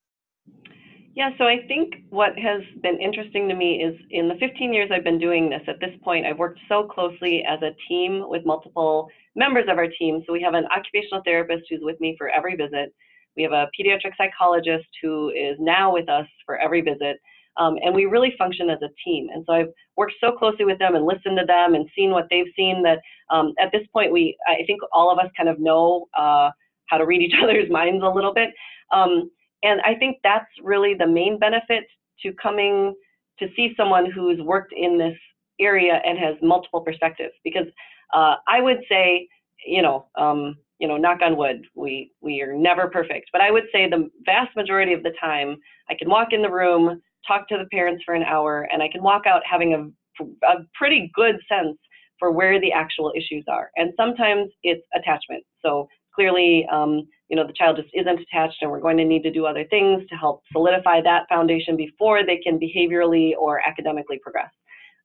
yeah, 1.15 1.29
so 1.37 1.45
I 1.45 1.65
think 1.67 1.95
what 2.09 2.37
has 2.37 2.61
been 2.83 2.99
interesting 2.99 3.47
to 3.47 3.55
me 3.55 3.81
is 3.81 3.95
in 4.11 4.27
the 4.27 4.35
15 4.35 4.73
years 4.73 4.91
I've 4.93 5.05
been 5.05 5.17
doing 5.17 5.49
this, 5.49 5.61
at 5.67 5.79
this 5.79 5.95
point, 6.03 6.25
I've 6.25 6.37
worked 6.37 6.59
so 6.67 6.83
closely 6.83 7.41
as 7.47 7.61
a 7.61 7.71
team 7.87 8.25
with 8.27 8.45
multiple 8.45 9.07
members 9.33 9.63
of 9.69 9.77
our 9.77 9.87
team. 9.87 10.23
So 10.27 10.33
we 10.33 10.41
have 10.41 10.55
an 10.55 10.65
occupational 10.65 11.21
therapist 11.23 11.63
who's 11.69 11.79
with 11.81 11.97
me 12.01 12.15
for 12.17 12.29
every 12.29 12.57
visit. 12.57 12.93
We 13.37 13.43
have 13.43 13.53
a 13.53 13.69
pediatric 13.79 14.11
psychologist 14.17 14.87
who 15.01 15.29
is 15.29 15.55
now 15.57 15.93
with 15.93 16.09
us 16.09 16.27
for 16.45 16.57
every 16.57 16.81
visit. 16.81 17.17
Um, 17.57 17.77
and 17.81 17.95
we 17.95 18.05
really 18.07 18.33
function 18.37 18.69
as 18.69 18.79
a 18.81 18.89
team. 19.05 19.29
And 19.33 19.45
so 19.47 19.53
I've 19.53 19.69
worked 19.95 20.15
so 20.19 20.33
closely 20.33 20.65
with 20.65 20.79
them 20.79 20.95
and 20.95 21.05
listened 21.05 21.37
to 21.39 21.45
them 21.45 21.75
and 21.75 21.89
seen 21.95 22.11
what 22.11 22.27
they've 22.29 22.51
seen 22.57 22.83
that 22.83 22.99
um, 23.29 23.53
at 23.57 23.71
this 23.71 23.87
point, 23.93 24.11
we 24.11 24.35
I 24.45 24.65
think 24.67 24.81
all 24.91 25.09
of 25.09 25.19
us 25.19 25.31
kind 25.37 25.47
of 25.47 25.61
know 25.61 26.07
uh, 26.17 26.49
how 26.87 26.97
to 26.97 27.05
read 27.05 27.21
each 27.21 27.35
other's 27.41 27.71
minds 27.71 28.03
a 28.03 28.09
little 28.09 28.33
bit. 28.33 28.49
Um, 28.91 29.31
and 29.65 29.81
I 29.81 29.95
think 29.95 30.17
that's 30.23 30.49
really 30.63 30.93
the 30.93 31.07
main 31.07 31.39
benefit 31.39 31.83
to 32.21 32.31
coming 32.41 32.95
to 33.39 33.47
see 33.55 33.73
someone 33.75 34.09
who's 34.09 34.39
worked 34.41 34.73
in 34.75 34.97
this 34.97 35.17
area 35.59 36.01
and 36.05 36.17
has 36.17 36.35
multiple 36.41 36.81
perspectives. 36.81 37.33
Because 37.43 37.67
uh, 38.13 38.35
I 38.47 38.61
would 38.61 38.79
say, 38.87 39.27
you 39.65 39.81
know, 39.81 40.07
um, 40.17 40.55
you 40.79 40.87
know, 40.87 40.97
knock 40.97 41.19
on 41.21 41.35
wood, 41.37 41.65
we 41.75 42.11
we 42.21 42.41
are 42.41 42.53
never 42.53 42.87
perfect. 42.87 43.29
But 43.31 43.41
I 43.41 43.51
would 43.51 43.65
say 43.73 43.89
the 43.89 44.09
vast 44.25 44.55
majority 44.55 44.93
of 44.93 45.03
the 45.03 45.13
time, 45.19 45.57
I 45.89 45.95
can 45.95 46.09
walk 46.09 46.29
in 46.31 46.41
the 46.41 46.51
room, 46.51 47.01
talk 47.27 47.47
to 47.49 47.57
the 47.57 47.67
parents 47.71 48.03
for 48.05 48.13
an 48.13 48.23
hour, 48.23 48.67
and 48.71 48.83
I 48.83 48.89
can 48.89 49.01
walk 49.01 49.25
out 49.25 49.41
having 49.49 49.73
a 49.73 50.25
a 50.47 50.55
pretty 50.75 51.11
good 51.13 51.35
sense 51.49 51.77
for 52.19 52.31
where 52.31 52.59
the 52.61 52.71
actual 52.71 53.11
issues 53.15 53.43
are. 53.49 53.69
And 53.75 53.91
sometimes 53.97 54.49
it's 54.63 54.85
attachment. 54.93 55.43
So 55.61 55.87
clearly, 56.13 56.65
um, 56.71 57.05
you 57.29 57.35
know, 57.35 57.45
the 57.45 57.53
child 57.53 57.77
just 57.77 57.89
isn't 57.93 58.19
attached 58.19 58.57
and 58.61 58.69
we're 58.69 58.79
going 58.79 58.97
to 58.97 59.05
need 59.05 59.23
to 59.23 59.31
do 59.31 59.45
other 59.45 59.65
things 59.69 60.03
to 60.09 60.15
help 60.15 60.43
solidify 60.51 61.01
that 61.01 61.23
foundation 61.27 61.75
before 61.75 62.25
they 62.25 62.37
can 62.37 62.59
behaviorally 62.59 63.31
or 63.39 63.61
academically 63.67 64.19
progress. 64.19 64.51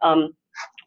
Um, 0.02 0.34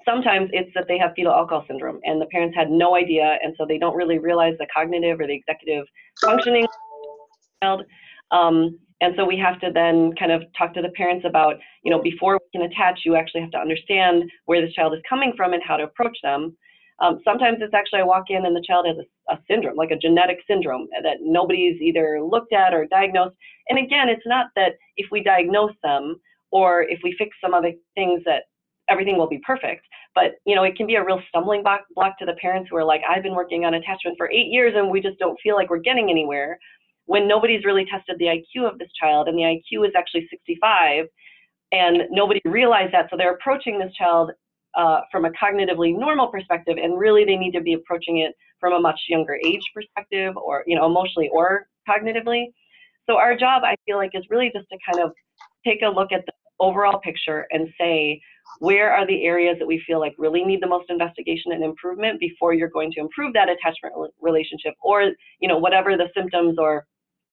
sometimes 0.06 0.50
it's 0.54 0.70
that 0.76 0.86
they 0.88 0.98
have 0.98 1.12
fetal 1.16 1.34
alcohol 1.34 1.66
syndrome 1.68 2.00
and 2.04 2.22
the 2.22 2.26
parents 2.28 2.56
had 2.56 2.70
no 2.70 2.96
idea 2.96 3.38
and 3.44 3.56
so 3.58 3.66
they 3.66 3.78
don't 3.78 3.96
really 3.96 4.20
realize 4.20 4.56
the 4.60 4.68
cognitive 4.76 5.20
or 5.20 5.28
the 5.28 5.36
executive 5.36 5.86
functioning 6.22 6.66
child. 7.64 7.84
Um, 8.32 8.80
and 9.02 9.14
so 9.18 9.26
we 9.26 9.38
have 9.38 9.60
to 9.60 9.72
then 9.74 10.14
kind 10.18 10.32
of 10.32 10.44
talk 10.58 10.74
to 10.76 10.82
the 10.82 10.90
parents 10.90 11.26
about, 11.28 11.56
you 11.84 11.92
know, 11.92 12.02
before 12.02 12.40
we 12.40 12.60
can 12.60 12.70
attach, 12.70 13.02
you 13.06 13.16
actually 13.16 13.42
have 13.42 13.52
to 13.52 13.58
understand 13.58 14.24
where 14.46 14.62
this 14.62 14.74
child 14.74 14.94
is 14.94 15.02
coming 15.08 15.34
from 15.36 15.54
and 15.54 15.62
how 15.66 15.78
to 15.78 15.84
approach 15.84 16.18
them. 16.24 16.56
Um, 17.02 17.20
sometimes 17.24 17.58
it's 17.62 17.74
actually 17.74 18.00
I 18.00 18.04
walk 18.04 18.26
in 18.30 18.46
and 18.46 18.56
the 18.56 18.64
child 18.66 18.86
has 18.88 18.98
a, 18.98 19.34
a, 19.34 19.40
syndrome, 19.50 19.76
like 19.76 19.92
a 19.92 19.98
genetic 19.98 20.40
syndrome 20.48 20.88
that 21.02 21.18
nobody's 21.22 21.82
either 21.82 22.22
looked 22.22 22.54
at 22.54 22.74
or 22.74 22.86
diagnosed. 22.86 23.36
And 23.70 23.80
again, 23.80 24.10
it's 24.10 24.26
not 24.26 24.48
that 24.56 24.74
if 24.98 25.08
we 25.12 25.24
diagnose 25.24 25.74
them 25.84 26.20
or 26.52 26.84
if 26.84 27.00
we 27.04 27.16
fix 27.18 27.36
some 27.42 27.54
other 27.54 27.74
things 27.96 28.22
that 28.26 28.44
everything 28.90 29.18
will 29.18 29.28
be 29.28 29.42
perfect. 29.46 29.86
But 30.14 30.36
you 30.46 30.56
know, 30.56 30.64
it 30.64 30.76
can 30.76 30.86
be 30.86 30.96
a 30.96 31.04
real 31.04 31.22
stumbling 31.30 31.64
block, 31.64 31.82
block 31.96 32.18
to 32.20 32.26
the 32.26 32.36
parents 32.40 32.70
who 32.70 32.78
are 32.78 32.86
like, 32.86 33.02
I've 33.10 33.24
been 33.24 33.36
working 33.36 33.66
on 33.66 33.74
attachment 33.74 34.18
for 34.18 34.30
eight 34.30 34.48
years 34.52 34.74
and 34.76 34.90
we 34.90 35.02
just 35.02 35.18
don't 35.20 35.40
feel 35.42 35.56
like 35.56 35.70
we're 35.70 35.80
getting 35.80 36.10
anywhere. 36.10 36.60
When 37.06 37.28
nobody's 37.28 37.66
really 37.66 37.86
tested 37.86 38.18
the 38.20 38.26
IQ 38.28 38.72
of 38.72 38.80
this 38.80 38.88
child, 38.98 39.28
and 39.28 39.38
the 39.38 39.42
IQ 39.42 39.86
is 39.86 39.92
actually 39.94 40.26
65, 40.30 41.06
and 41.74 42.04
nobody 42.12 42.40
realized 42.46 42.94
that, 42.94 43.08
so 43.10 43.18
they're 43.18 43.34
approaching 43.34 43.78
this 43.78 43.94
child 43.94 44.32
uh, 44.76 45.02
from 45.12 45.26
a 45.26 45.32
cognitively 45.32 45.98
normal 45.98 46.28
perspective, 46.28 46.78
and 46.82 46.98
really 46.98 47.26
they 47.26 47.36
need 47.36 47.52
to 47.52 47.62
be 47.62 47.74
approaching 47.74 48.20
it 48.20 48.34
from 48.60 48.74
a 48.74 48.80
much 48.80 49.00
younger 49.10 49.38
age 49.46 49.64
perspective, 49.74 50.36
or 50.38 50.64
you 50.68 50.76
know, 50.76 50.86
emotionally 50.86 51.30
or 51.32 51.68
cognitively. 51.90 52.46
So 53.10 53.18
our 53.18 53.36
job, 53.36 53.64
I 53.66 53.76
feel 53.86 53.98
like, 53.98 54.12
is 54.14 54.24
really 54.30 54.52
just 54.56 54.68
to 54.70 54.78
kind 54.90 55.04
of 55.06 55.12
take 55.66 55.82
a 55.82 55.90
look 55.90 56.12
at 56.12 56.26
the 56.26 56.34
overall 56.60 57.00
picture 57.00 57.46
and 57.52 57.68
say, 57.80 58.22
where 58.60 58.94
are 58.94 59.06
the 59.08 59.26
areas 59.26 59.58
that 59.60 59.68
we 59.68 59.82
feel 59.86 60.00
like 60.00 60.14
really 60.18 60.44
need 60.44 60.62
the 60.62 60.68
most 60.68 60.90
investigation 60.90 61.52
and 61.52 61.64
improvement 61.64 62.20
before 62.20 62.54
you're 62.54 62.70
going 62.70 62.92
to 62.92 63.00
improve 63.00 63.34
that 63.34 63.50
attachment 63.50 63.94
relationship 64.22 64.74
or 64.82 65.12
you 65.40 65.48
know 65.48 65.58
whatever 65.58 65.98
the 65.98 66.10
symptoms 66.16 66.58
or 66.58 66.86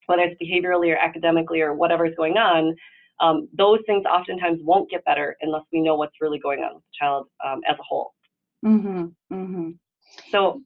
whether 0.07 0.23
it's 0.23 0.41
behaviorally 0.43 0.93
or 0.93 0.97
academically 0.97 1.61
or 1.61 1.75
whatever 1.75 2.07
is 2.07 2.15
going 2.17 2.37
on 2.37 2.75
um, 3.21 3.49
those 3.57 3.79
things 3.87 4.05
oftentimes 4.07 4.61
won't 4.63 4.91
get 4.91 5.05
better 5.05 5.37
unless 5.43 5.63
we 5.73 5.81
know 5.81 5.97
what's 5.97 6.15
really 6.21 6.39
going 6.39 6.61
on 6.61 6.75
with 6.75 6.85
the 6.85 7.05
child 7.05 7.27
um, 7.47 7.61
as 7.69 7.77
a 7.79 7.83
whole 7.83 8.13
mm-hmm. 8.65 9.07
Mm-hmm. 9.33 9.71
so 10.31 10.61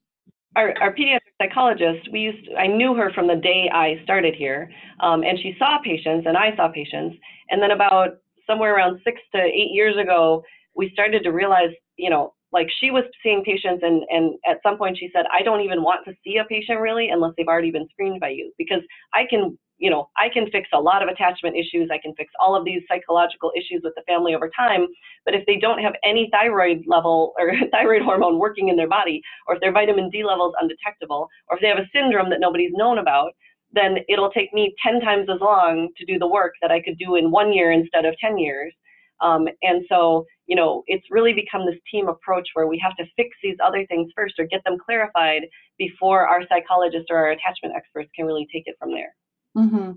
our, 0.57 0.73
our 0.81 0.95
pediatric 0.95 1.35
psychologist, 1.41 2.09
we 2.13 2.21
used 2.21 2.47
to, 2.47 2.55
I 2.55 2.67
knew 2.67 2.95
her 2.95 3.11
from 3.13 3.27
the 3.27 3.37
day 3.37 3.69
I 3.73 4.01
started 4.05 4.35
here, 4.35 4.71
um, 5.01 5.25
and 5.25 5.39
she 5.39 5.57
saw 5.59 5.79
patients, 5.83 6.27
and 6.29 6.37
I 6.37 6.55
saw 6.55 6.69
patients, 6.69 7.17
and 7.51 7.61
then 7.61 7.73
about 7.73 8.19
somewhere 8.47 8.75
around 8.77 9.01
six 9.05 9.21
to 9.35 9.43
eight 9.43 9.73
years 9.73 9.97
ago, 9.97 10.43
we 10.77 10.91
started 10.93 11.23
to 11.25 11.31
realize, 11.31 11.71
you 11.97 12.11
know, 12.11 12.35
like 12.53 12.69
she 12.81 12.91
was 12.91 13.05
seeing 13.23 13.43
patients 13.45 13.83
and, 13.83 14.05
and 14.11 14.35
at 14.49 14.59
some 14.63 14.79
point 14.79 14.97
she 14.97 15.11
said, 15.13 15.25
I 15.33 15.43
don't 15.43 15.61
even 15.61 15.83
want 15.83 16.05
to 16.05 16.15
see 16.25 16.37
a 16.37 16.45
patient 16.45 16.79
really 16.79 17.09
unless 17.09 17.33
they've 17.37 17.49
already 17.49 17.73
been 17.73 17.89
screened 17.91 18.21
by 18.21 18.29
you 18.29 18.53
because 18.59 18.81
I 19.13 19.25
can, 19.29 19.59
you 19.79 19.91
know, 19.91 20.09
I 20.17 20.29
can 20.33 20.51
fix 20.51 20.69
a 20.73 20.81
lot 20.81 21.03
of 21.03 21.09
attachment 21.09 21.57
issues. 21.57 21.91
I 21.93 21.99
can 21.99 22.15
fix 22.15 22.33
all 22.41 22.55
of 22.55 22.65
these 22.65 22.83
psychological 22.89 23.53
issues 23.57 23.83
with 23.83 23.95
the 23.97 24.03
family 24.07 24.35
over 24.35 24.51
time. 24.57 24.87
But 25.25 25.35
if 25.35 25.45
they 25.47 25.57
don't 25.57 25.81
have 25.81 25.95
any 26.05 26.29
thyroid 26.31 26.85
level 26.87 27.35
or 27.39 27.53
thyroid 27.73 28.03
hormone 28.03 28.39
working 28.39 28.69
in 28.69 28.77
their 28.77 28.89
body, 28.89 29.21
or 29.47 29.57
if 29.57 29.61
their 29.61 29.73
vitamin 29.73 30.11
D 30.11 30.25
level 30.25 30.49
is 30.49 30.55
undetectable, 30.61 31.29
or 31.49 31.57
if 31.57 31.63
they 31.63 31.69
have 31.69 31.79
a 31.79 31.91
syndrome 31.93 32.31
that 32.31 32.41
nobody's 32.41 32.73
known 32.75 32.99
about, 32.99 33.33
then 33.73 33.97
it'll 34.09 34.31
take 34.31 34.55
me 34.55 34.75
10 34.85 35.01
times 35.01 35.29
as 35.29 35.41
long 35.41 35.89
to 35.97 36.05
do 36.05 36.19
the 36.19 36.27
work 36.27 36.55
that 36.63 36.71
I 36.71 36.81
could 36.81 36.97
do 36.97 37.17
in 37.17 37.33
one 37.33 37.53
year 37.53 37.73
instead 37.73 38.05
of 38.05 38.15
10 38.19 38.39
years. 38.39 38.73
Um, 39.21 39.49
and 39.63 39.85
so, 39.89 40.25
you 40.47 40.55
know, 40.55 40.85
it's 40.87 41.07
really 41.11 41.33
become 41.33 41.67
this 41.67 41.81
team 41.91 42.09
approach 42.09 42.49
where 42.55 42.67
we 42.67 42.79
have 42.79 42.97
to 42.97 43.05
fix 43.17 43.31
these 43.43 43.57
other 43.65 43.85
things 43.87 44.13
first 44.15 44.35
or 44.39 44.47
get 44.47 44.63
them 44.65 44.77
clarified 44.85 45.43
before 45.79 46.29
our 46.29 46.43
psychologists 46.49 47.07
or 47.11 47.17
our 47.17 47.31
attachment 47.31 47.75
experts 47.77 48.11
can 48.15 48.27
really 48.27 48.47
take 48.53 48.65
it 48.67 48.77
from 48.79 48.93
there. 48.93 49.15
Mm-hmm. 49.57 49.93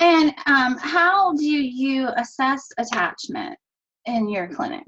And 0.00 0.34
um, 0.46 0.76
how 0.78 1.34
do 1.34 1.44
you 1.44 2.08
assess 2.16 2.66
attachment 2.78 3.56
in 4.06 4.28
your 4.28 4.48
clinic? 4.48 4.84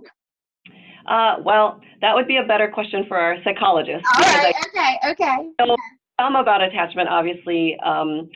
Uh, 1.06 1.36
well, 1.44 1.80
that 2.00 2.14
would 2.14 2.26
be 2.26 2.38
a 2.38 2.44
better 2.44 2.68
question 2.68 3.04
for 3.08 3.16
our 3.16 3.36
psychologist. 3.44 4.04
All 4.14 4.22
right. 4.22 4.54
I, 4.74 5.00
okay. 5.08 5.12
Okay. 5.12 5.48
So, 5.60 5.76
some 6.20 6.36
about 6.36 6.62
attachment, 6.62 7.08
obviously, 7.08 7.78
um, 7.84 8.28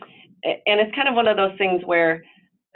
and 0.44 0.80
it's 0.80 0.94
kind 0.94 1.08
of 1.08 1.14
one 1.14 1.28
of 1.28 1.36
those 1.36 1.56
things 1.58 1.82
where. 1.84 2.24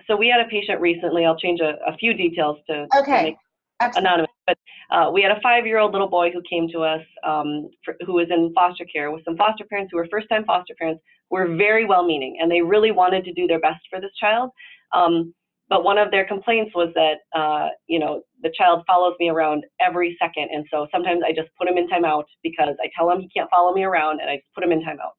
So 0.07 0.17
we 0.17 0.29
had 0.29 0.45
a 0.45 0.49
patient 0.51 0.83
recently. 0.83 1.25
I'll 1.25 1.39
change 1.39 1.61
a, 1.61 1.77
a 1.91 1.97
few 1.97 2.13
details 2.13 2.59
to, 2.69 2.87
okay. 2.99 3.35
to 3.81 3.91
anonymous, 3.97 4.31
but 4.47 4.59
uh, 4.91 5.11
we 5.11 5.23
had 5.23 5.31
a 5.31 5.41
five-year-old 5.41 5.93
little 5.93 6.11
boy 6.11 6.31
who 6.31 6.43
came 6.43 6.69
to 6.73 6.81
us 6.81 7.01
um, 7.27 7.71
for, 7.83 7.97
who 8.05 8.13
was 8.13 8.27
in 8.31 8.53
foster 8.55 8.85
care 8.85 9.11
with 9.11 9.25
some 9.25 9.35
foster 9.35 9.65
parents 9.65 9.91
who 9.91 9.97
were 9.97 10.07
first-time 10.11 10.45
foster 10.45 10.75
parents 10.79 11.03
were 11.31 11.57
very 11.57 11.85
well-meaning 11.85 12.39
and 12.41 12.51
they 12.51 12.61
really 12.61 12.91
wanted 12.91 13.25
to 13.25 13.33
do 13.33 13.47
their 13.47 13.61
best 13.61 13.81
for 13.91 14.01
this 14.01 14.13
child. 14.21 14.51
Um, 14.95 15.35
but 15.69 15.83
one 15.83 15.99
of 15.99 16.11
their 16.11 16.27
complaints 16.27 16.73
was 16.75 16.93
that 16.95 17.19
uh, 17.39 17.69
you 17.87 17.99
know 17.99 18.23
the 18.43 18.53
child 18.57 18.85
follows 18.87 19.15
me 19.19 19.29
around 19.29 19.65
every 19.81 20.17
second 20.21 20.49
and 20.53 20.67
so 20.71 20.87
sometimes 20.93 21.23
i 21.27 21.33
just 21.33 21.49
put 21.59 21.67
him 21.67 21.79
in 21.79 21.89
timeout 21.89 22.25
because 22.43 22.77
i 22.83 22.89
tell 22.97 23.11
him 23.11 23.21
he 23.21 23.29
can't 23.35 23.49
follow 23.51 23.73
me 23.73 23.83
around 23.83 24.21
and 24.21 24.29
i 24.29 24.37
just 24.37 24.55
put 24.55 24.63
him 24.63 24.73
in 24.73 24.81
timeout. 24.81 25.17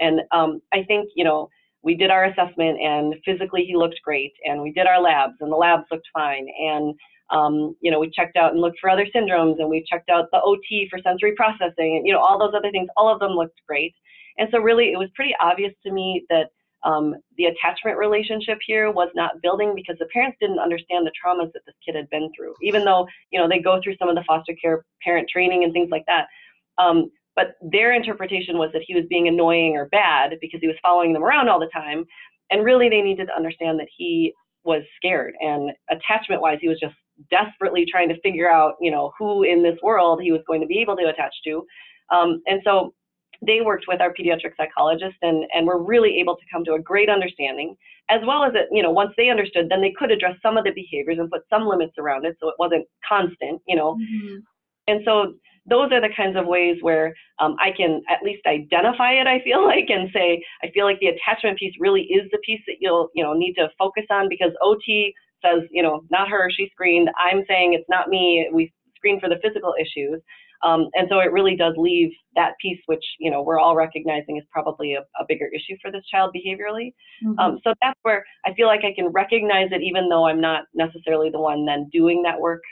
And 0.00 0.20
um, 0.32 0.60
i 0.72 0.82
think 0.82 1.08
you 1.14 1.24
know 1.24 1.48
we 1.86 1.94
did 1.94 2.10
our 2.10 2.24
assessment 2.24 2.80
and 2.80 3.14
physically 3.24 3.64
he 3.64 3.76
looked 3.76 4.00
great 4.04 4.32
and 4.44 4.60
we 4.60 4.72
did 4.72 4.88
our 4.88 5.00
labs 5.00 5.34
and 5.40 5.52
the 5.52 5.56
labs 5.56 5.84
looked 5.90 6.08
fine. 6.12 6.48
And 6.60 6.94
um, 7.30 7.76
you 7.80 7.90
know 7.90 8.00
we 8.00 8.10
checked 8.10 8.36
out 8.36 8.52
and 8.52 8.60
looked 8.60 8.78
for 8.80 8.90
other 8.90 9.06
syndromes 9.14 9.60
and 9.60 9.68
we 9.68 9.84
checked 9.88 10.10
out 10.10 10.26
the 10.32 10.38
ot 10.38 10.88
for 10.90 10.98
sensory 11.02 11.34
processing 11.36 11.96
and 11.96 12.06
you 12.06 12.12
know 12.12 12.20
all 12.20 12.38
those 12.38 12.54
other 12.56 12.70
things 12.70 12.88
all 12.96 13.12
of 13.12 13.20
them 13.20 13.32
looked 13.32 13.60
great 13.66 13.94
and 14.38 14.48
so 14.50 14.58
really 14.58 14.92
it 14.92 14.98
was 14.98 15.08
pretty 15.14 15.34
obvious 15.40 15.72
to 15.84 15.92
me 15.92 16.24
that 16.28 16.46
um, 16.84 17.16
the 17.36 17.46
attachment 17.46 17.98
relationship 17.98 18.58
here 18.64 18.92
was 18.92 19.08
not 19.14 19.42
building 19.42 19.74
because 19.74 19.96
the 19.98 20.06
parents 20.06 20.36
didn't 20.40 20.60
understand 20.60 21.06
the 21.06 21.10
traumas 21.10 21.52
that 21.52 21.62
this 21.66 21.74
kid 21.84 21.96
had 21.96 22.08
been 22.10 22.30
through, 22.36 22.54
even 22.62 22.84
though 22.84 23.06
you 23.30 23.40
know 23.40 23.48
they 23.48 23.58
go 23.58 23.80
through 23.82 23.96
some 23.98 24.08
of 24.08 24.14
the 24.14 24.24
foster 24.26 24.54
care 24.62 24.84
parent 25.02 25.28
training 25.28 25.64
and 25.64 25.72
things 25.72 25.88
like 25.90 26.04
that. 26.06 26.26
Um, 26.78 27.10
but 27.34 27.56
their 27.60 27.92
interpretation 27.92 28.56
was 28.56 28.70
that 28.72 28.82
he 28.86 28.94
was 28.94 29.04
being 29.10 29.28
annoying 29.28 29.76
or 29.76 29.86
bad 29.86 30.34
because 30.40 30.60
he 30.60 30.68
was 30.68 30.76
following 30.80 31.12
them 31.12 31.24
around 31.24 31.48
all 31.48 31.60
the 31.60 31.70
time, 31.72 32.04
and 32.50 32.64
really 32.64 32.88
they 32.88 33.02
needed 33.02 33.26
to 33.26 33.36
understand 33.36 33.80
that 33.80 33.88
he 33.96 34.32
was 34.64 34.82
scared. 34.96 35.34
And 35.40 35.72
attachment 35.90 36.40
wise 36.40 36.58
he 36.60 36.68
was 36.68 36.78
just 36.78 36.94
desperately 37.30 37.86
trying 37.90 38.10
to 38.10 38.20
figure 38.20 38.50
out 38.50 38.74
you 38.80 38.92
know 38.92 39.12
who 39.18 39.42
in 39.42 39.62
this 39.62 39.78
world 39.82 40.20
he 40.22 40.30
was 40.30 40.42
going 40.46 40.60
to 40.60 40.66
be 40.68 40.80
able 40.80 40.96
to 40.96 41.08
attach 41.08 41.34
to. 41.44 41.66
Um, 42.14 42.42
and 42.46 42.60
so 42.64 42.94
they 43.44 43.60
worked 43.60 43.86
with 43.88 44.00
our 44.00 44.12
pediatric 44.12 44.56
psychologist 44.56 45.16
and, 45.22 45.44
and 45.54 45.66
were 45.66 45.82
really 45.82 46.18
able 46.20 46.36
to 46.36 46.42
come 46.52 46.64
to 46.64 46.74
a 46.74 46.80
great 46.80 47.08
understanding, 47.08 47.76
as 48.08 48.20
well 48.26 48.44
as 48.44 48.52
it, 48.54 48.68
you 48.70 48.82
know, 48.82 48.90
once 48.90 49.12
they 49.16 49.28
understood, 49.28 49.68
then 49.68 49.80
they 49.80 49.92
could 49.98 50.10
address 50.10 50.36
some 50.42 50.56
of 50.56 50.64
the 50.64 50.72
behaviors 50.72 51.18
and 51.18 51.30
put 51.30 51.42
some 51.50 51.66
limits 51.66 51.94
around 51.98 52.24
it 52.24 52.36
so 52.40 52.48
it 52.48 52.54
wasn't 52.58 52.86
constant, 53.06 53.60
you 53.66 53.76
know. 53.76 53.94
Mm-hmm. 53.94 54.36
And 54.88 55.02
so 55.04 55.34
those 55.68 55.90
are 55.92 56.00
the 56.00 56.14
kinds 56.16 56.36
of 56.36 56.46
ways 56.46 56.78
where 56.80 57.14
um, 57.40 57.56
I 57.60 57.72
can 57.76 58.02
at 58.08 58.22
least 58.22 58.46
identify 58.46 59.12
it, 59.12 59.26
I 59.26 59.42
feel 59.42 59.64
like, 59.66 59.86
and 59.88 60.08
say, 60.12 60.42
I 60.62 60.70
feel 60.70 60.84
like 60.84 61.00
the 61.00 61.08
attachment 61.08 61.58
piece 61.58 61.74
really 61.78 62.02
is 62.02 62.30
the 62.30 62.38
piece 62.44 62.60
that 62.66 62.76
you'll, 62.80 63.10
you 63.14 63.22
know, 63.22 63.32
need 63.32 63.54
to 63.54 63.68
focus 63.78 64.04
on 64.10 64.28
because 64.28 64.52
OT 64.62 65.12
says, 65.44 65.62
you 65.70 65.82
know, 65.82 66.02
not 66.10 66.28
her, 66.28 66.50
she 66.50 66.68
screened. 66.72 67.10
I'm 67.18 67.44
saying 67.48 67.74
it's 67.74 67.88
not 67.88 68.08
me. 68.08 68.48
We 68.52 68.72
screen 68.96 69.20
for 69.20 69.28
the 69.28 69.38
physical 69.42 69.74
issues. 69.78 70.20
Um, 70.62 70.88
and 70.94 71.08
so 71.10 71.20
it 71.20 71.32
really 71.32 71.56
does 71.56 71.74
leave 71.76 72.10
that 72.34 72.52
piece, 72.60 72.80
which 72.86 73.04
you 73.18 73.30
know 73.30 73.42
we're 73.42 73.58
all 73.58 73.76
recognizing 73.76 74.36
is 74.36 74.44
probably 74.50 74.94
a, 74.94 75.00
a 75.00 75.24
bigger 75.28 75.48
issue 75.54 75.76
for 75.80 75.90
this 75.90 76.04
child 76.10 76.34
behaviorally. 76.34 76.94
Mm-hmm. 77.24 77.38
Um, 77.38 77.58
so 77.64 77.74
that's 77.82 77.98
where 78.02 78.24
I 78.44 78.54
feel 78.54 78.66
like 78.66 78.84
I 78.84 78.92
can 78.94 79.08
recognize 79.08 79.68
it, 79.72 79.82
even 79.82 80.08
though 80.08 80.26
I'm 80.26 80.40
not 80.40 80.64
necessarily 80.74 81.30
the 81.30 81.40
one 81.40 81.64
then 81.64 81.88
doing 81.92 82.22
that 82.22 82.40
work, 82.40 82.62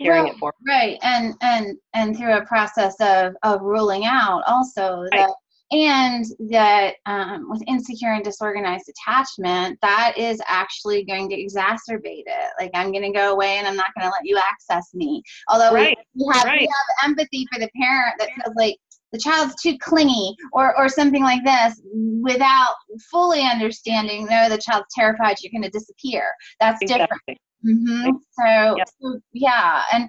carrying 0.00 0.28
it 0.28 0.36
forward. 0.38 0.54
Right, 0.66 0.98
and 1.02 1.34
and 1.42 1.76
and 1.94 2.16
through 2.16 2.34
a 2.34 2.46
process 2.46 2.94
of 3.00 3.34
of 3.42 3.62
ruling 3.62 4.04
out 4.04 4.42
also 4.46 5.00
right. 5.02 5.10
that 5.12 5.30
and 5.70 6.24
that 6.50 6.94
um, 7.06 7.48
with 7.50 7.62
insecure 7.66 8.12
and 8.12 8.24
disorganized 8.24 8.88
attachment 8.88 9.78
that 9.82 10.14
is 10.16 10.40
actually 10.46 11.04
going 11.04 11.28
to 11.28 11.36
exacerbate 11.36 12.24
it 12.26 12.50
like 12.58 12.70
i'm 12.74 12.90
going 12.90 13.04
to 13.04 13.16
go 13.16 13.32
away 13.32 13.58
and 13.58 13.66
i'm 13.66 13.76
not 13.76 13.94
going 13.94 14.06
to 14.06 14.10
let 14.10 14.24
you 14.24 14.38
access 14.38 14.94
me 14.94 15.22
although 15.48 15.72
right. 15.72 15.96
we, 16.14 16.26
have, 16.32 16.44
right. 16.44 16.60
we 16.60 16.66
have 16.66 17.10
empathy 17.10 17.46
for 17.52 17.60
the 17.60 17.68
parent 17.80 18.14
that 18.18 18.28
feels 18.34 18.54
like 18.56 18.76
the 19.10 19.18
child's 19.18 19.54
too 19.62 19.76
clingy 19.78 20.36
or, 20.52 20.76
or 20.76 20.86
something 20.86 21.22
like 21.22 21.42
this 21.42 21.80
without 22.20 22.74
fully 23.10 23.42
understanding 23.42 24.26
no 24.26 24.48
the 24.48 24.58
child's 24.58 24.86
terrified 24.94 25.36
you're 25.42 25.52
going 25.52 25.62
to 25.62 25.70
disappear 25.70 26.30
that's 26.60 26.80
exactly. 26.82 27.06
different 27.06 27.38
mm-hmm. 27.66 28.10
so, 28.38 28.76
yep. 28.76 28.88
so 29.00 29.20
yeah 29.32 29.82
and 29.92 30.08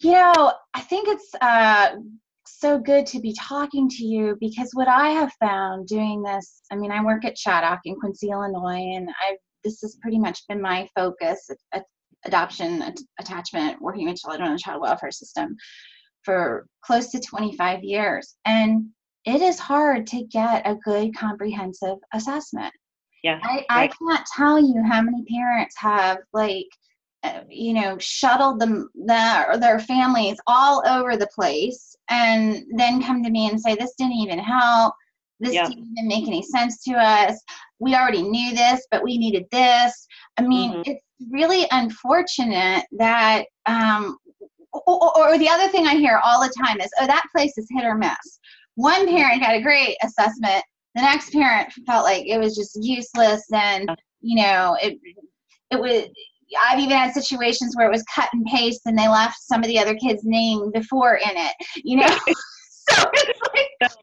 You 0.00 0.12
know, 0.12 0.52
I 0.72 0.80
think 0.80 1.08
it's 1.08 1.30
uh, 1.40 1.90
so 2.58 2.78
good 2.78 3.06
to 3.06 3.20
be 3.20 3.34
talking 3.38 3.88
to 3.88 4.04
you 4.04 4.36
because 4.40 4.70
what 4.72 4.88
I 4.88 5.10
have 5.10 5.32
found 5.40 5.86
doing 5.86 6.22
this, 6.22 6.62
I 6.70 6.76
mean, 6.76 6.90
I 6.90 7.04
work 7.04 7.24
at 7.24 7.36
Chaddock 7.36 7.80
in 7.84 7.96
Quincy, 7.96 8.30
Illinois, 8.30 8.96
and 8.96 9.08
I've 9.08 9.38
this 9.64 9.80
has 9.82 9.96
pretty 10.00 10.18
much 10.18 10.46
been 10.48 10.60
my 10.60 10.88
focus 10.94 11.50
adoption, 12.24 12.94
attachment, 13.18 13.80
working 13.80 14.06
with 14.08 14.20
children 14.20 14.46
in 14.46 14.52
the 14.52 14.58
child 14.58 14.82
welfare 14.82 15.10
system 15.10 15.56
for 16.24 16.66
close 16.82 17.10
to 17.10 17.20
25 17.20 17.82
years. 17.82 18.36
And 18.44 18.86
it 19.24 19.40
is 19.40 19.58
hard 19.58 20.06
to 20.08 20.24
get 20.24 20.66
a 20.66 20.76
good 20.76 21.16
comprehensive 21.16 21.96
assessment. 22.12 22.72
Yeah. 23.22 23.38
I, 23.42 23.54
right. 23.54 23.66
I 23.68 23.86
can't 23.88 24.26
tell 24.34 24.58
you 24.58 24.82
how 24.86 25.02
many 25.02 25.24
parents 25.24 25.74
have 25.78 26.18
like 26.32 26.68
you 27.48 27.74
know 27.74 27.98
shuttled 27.98 28.58
them 28.60 28.88
their, 28.94 29.56
their 29.58 29.78
families 29.78 30.38
all 30.46 30.82
over 30.86 31.16
the 31.16 31.28
place 31.34 31.94
and 32.08 32.64
then 32.76 33.02
come 33.02 33.22
to 33.22 33.30
me 33.30 33.48
and 33.48 33.60
say 33.60 33.74
this 33.74 33.94
didn't 33.98 34.14
even 34.14 34.38
help 34.38 34.94
this 35.38 35.54
yeah. 35.54 35.64
didn't 35.64 35.86
even 35.92 36.08
make 36.08 36.26
any 36.26 36.42
sense 36.42 36.82
to 36.82 36.92
us 36.92 37.38
we 37.78 37.94
already 37.94 38.22
knew 38.22 38.54
this 38.54 38.86
but 38.90 39.02
we 39.02 39.18
needed 39.18 39.44
this 39.52 40.06
i 40.38 40.42
mean 40.42 40.72
mm-hmm. 40.72 40.90
it's 40.90 41.04
really 41.30 41.66
unfortunate 41.72 42.84
that 42.92 43.44
um, 43.66 44.16
or, 44.72 45.18
or, 45.18 45.38
the 45.38 45.48
other 45.48 45.68
thing 45.68 45.86
I 45.86 45.96
hear 45.96 46.20
all 46.22 46.40
the 46.40 46.54
time 46.64 46.80
is, 46.80 46.90
oh, 47.00 47.06
that 47.06 47.26
place 47.34 47.56
is 47.58 47.66
hit 47.70 47.84
or 47.84 47.96
miss. 47.96 48.38
One 48.76 49.06
parent 49.06 49.42
got 49.42 49.54
a 49.54 49.60
great 49.60 49.96
assessment. 50.02 50.64
The 50.94 51.02
next 51.02 51.32
parent 51.32 51.72
felt 51.86 52.04
like 52.04 52.26
it 52.26 52.38
was 52.38 52.56
just 52.56 52.78
useless, 52.80 53.44
and 53.52 53.90
you 54.20 54.42
know, 54.42 54.76
it 54.80 54.98
it 55.70 55.80
was. 55.80 56.06
I've 56.64 56.78
even 56.78 56.96
had 56.96 57.12
situations 57.12 57.76
where 57.76 57.86
it 57.86 57.92
was 57.92 58.04
cut 58.14 58.28
and 58.32 58.44
paste, 58.46 58.82
and 58.86 58.98
they 58.98 59.08
left 59.08 59.36
some 59.40 59.60
of 59.60 59.68
the 59.68 59.78
other 59.78 59.94
kids' 59.94 60.22
name 60.24 60.70
before 60.72 61.16
in 61.16 61.36
it. 61.36 61.54
You 61.84 61.98
know, 61.98 62.08
so 62.88 63.10
it's 63.14 63.40
like 63.54 63.94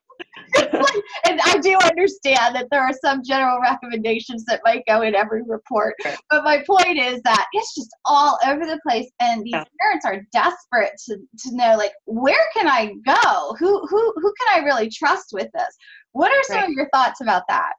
and 1.26 1.40
I 1.44 1.58
do 1.62 1.78
understand 1.84 2.56
that 2.56 2.68
there 2.72 2.82
are 2.82 2.94
some 3.04 3.22
general 3.24 3.60
recommendations 3.60 4.44
that 4.46 4.62
might 4.64 4.84
go 4.88 5.02
in 5.02 5.16
every 5.16 5.42
report. 5.46 5.96
But 6.30 6.44
my 6.44 6.64
point 6.66 6.98
is 6.98 7.22
that 7.24 7.48
it's 7.54 7.76
just 7.76 7.90
all 8.06 8.38
over 8.46 8.66
the 8.66 8.80
place, 8.88 9.10
and 9.20 9.44
these 9.44 9.54
yeah. 9.54 9.64
parents 9.82 10.06
are 10.06 10.22
desperate 10.32 10.94
to, 11.06 11.18
to 11.18 11.56
know, 11.56 11.76
like, 11.78 11.94
where 12.06 12.36
can 12.56 12.68
I 12.68 12.94
go? 13.06 13.56
Who 13.60 13.86
who 13.88 14.14
who 14.16 14.34
can 14.40 14.62
I 14.62 14.66
really 14.66 14.90
trust 14.90 15.28
with 15.34 15.48
this? 15.54 15.76
What 16.14 16.32
are 16.32 16.44
some 16.44 16.58
right. 16.58 16.70
of 16.70 16.72
your 16.72 16.90
thoughts 16.94 17.22
about 17.22 17.44
that? 17.50 17.74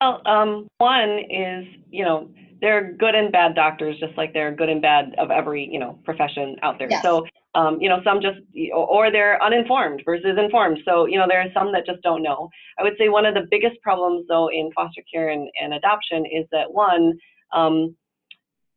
Well, 0.00 0.22
um, 0.26 0.68
one 0.78 1.18
is 1.30 1.66
you 1.90 2.04
know 2.04 2.30
there 2.60 2.76
are 2.78 2.92
good 2.92 3.14
and 3.14 3.32
bad 3.32 3.54
doctors, 3.54 3.98
just 3.98 4.16
like 4.16 4.32
there 4.32 4.48
are 4.48 4.52
good 4.52 4.68
and 4.68 4.82
bad 4.82 5.14
of 5.18 5.30
every 5.30 5.68
you 5.70 5.78
know 5.78 5.98
profession 6.04 6.56
out 6.62 6.78
there. 6.78 6.88
Yes. 6.90 7.02
So 7.02 7.26
um, 7.54 7.80
you 7.80 7.88
know 7.88 8.00
some 8.04 8.20
just 8.20 8.38
or 8.74 9.10
they're 9.10 9.42
uninformed 9.42 10.02
versus 10.04 10.36
informed. 10.38 10.78
So 10.84 11.06
you 11.06 11.18
know 11.18 11.26
there 11.28 11.40
are 11.40 11.52
some 11.54 11.72
that 11.72 11.86
just 11.86 12.02
don't 12.02 12.22
know. 12.22 12.48
I 12.78 12.82
would 12.82 12.94
say 12.98 13.08
one 13.08 13.26
of 13.26 13.34
the 13.34 13.46
biggest 13.50 13.80
problems 13.82 14.26
though 14.28 14.48
in 14.48 14.70
foster 14.74 15.02
care 15.12 15.30
and, 15.30 15.48
and 15.60 15.74
adoption 15.74 16.24
is 16.26 16.46
that 16.52 16.72
one 16.72 17.18
um, 17.52 17.96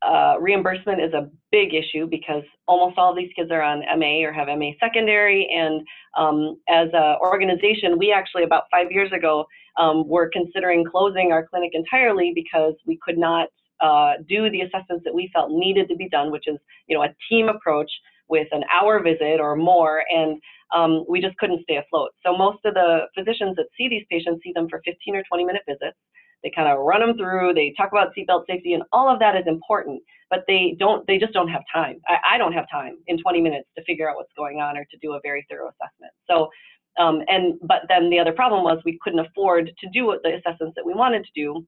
uh, 0.05 0.35
reimbursement 0.39 1.01
is 1.01 1.13
a 1.13 1.29
big 1.51 1.73
issue 1.73 2.07
because 2.07 2.43
almost 2.67 2.97
all 2.97 3.11
of 3.11 3.15
these 3.15 3.31
kids 3.35 3.51
are 3.51 3.61
on 3.61 3.83
MA 3.99 4.25
or 4.27 4.33
have 4.33 4.47
MA 4.47 4.71
secondary. 4.79 5.47
And 5.53 5.85
um, 6.17 6.57
as 6.67 6.89
an 6.93 7.17
organization, 7.21 7.97
we 7.97 8.11
actually 8.11 8.43
about 8.43 8.63
five 8.71 8.91
years 8.91 9.11
ago 9.11 9.45
um, 9.77 10.07
were 10.07 10.29
considering 10.31 10.83
closing 10.83 11.31
our 11.31 11.47
clinic 11.47 11.71
entirely 11.73 12.31
because 12.35 12.73
we 12.85 12.99
could 13.03 13.17
not 13.17 13.47
uh, 13.83 14.13
do 14.27 14.49
the 14.49 14.61
assessments 14.61 15.03
that 15.03 15.13
we 15.13 15.29
felt 15.33 15.51
needed 15.51 15.87
to 15.89 15.95
be 15.95 16.09
done, 16.09 16.31
which 16.31 16.47
is 16.47 16.57
you 16.87 16.97
know 16.97 17.03
a 17.03 17.13
team 17.29 17.49
approach 17.49 17.91
with 18.29 18.47
an 18.51 18.63
hour 18.73 19.03
visit 19.03 19.39
or 19.39 19.55
more, 19.55 20.03
and 20.09 20.41
um, 20.73 21.05
we 21.07 21.21
just 21.21 21.37
couldn't 21.37 21.61
stay 21.63 21.75
afloat. 21.75 22.11
So 22.25 22.35
most 22.35 22.59
of 22.65 22.73
the 22.73 23.01
physicians 23.15 23.57
that 23.57 23.65
see 23.77 23.89
these 23.89 24.05
patients 24.09 24.41
see 24.43 24.53
them 24.53 24.67
for 24.69 24.81
15 24.85 25.15
or 25.15 25.23
20 25.29 25.43
minute 25.45 25.61
visits. 25.67 25.97
They 26.41 26.51
kind 26.53 26.67
of 26.67 26.79
run 26.79 26.99
them 26.99 27.17
through. 27.17 27.53
They 27.53 27.73
talk 27.77 27.89
about 27.91 28.11
seatbelt 28.17 28.45
safety, 28.47 28.73
and 28.73 28.83
all 28.91 29.07
of 29.07 29.19
that 29.19 29.35
is 29.35 29.43
important. 29.47 30.01
But 30.29 30.43
they 30.47 30.75
don't. 30.79 31.05
They 31.05 31.17
just 31.17 31.33
don't 31.33 31.49
have 31.49 31.61
time. 31.73 31.99
I, 32.07 32.35
I 32.35 32.37
don't 32.37 32.53
have 32.53 32.65
time 32.71 32.97
in 33.07 33.21
20 33.21 33.41
minutes 33.41 33.67
to 33.77 33.83
figure 33.83 34.09
out 34.09 34.15
what's 34.15 34.33
going 34.35 34.59
on 34.59 34.77
or 34.77 34.85
to 34.91 34.97
do 35.01 35.13
a 35.13 35.19
very 35.21 35.45
thorough 35.49 35.69
assessment. 35.69 36.11
So 36.29 36.49
um, 36.97 37.21
and 37.27 37.55
but 37.63 37.81
then 37.89 38.09
the 38.09 38.19
other 38.19 38.33
problem 38.33 38.63
was 38.63 38.79
we 38.85 38.99
couldn't 39.01 39.19
afford 39.19 39.71
to 39.79 39.89
do 39.93 40.17
the 40.23 40.35
assessments 40.35 40.73
that 40.75 40.85
we 40.85 40.93
wanted 40.93 41.23
to 41.23 41.29
do 41.35 41.65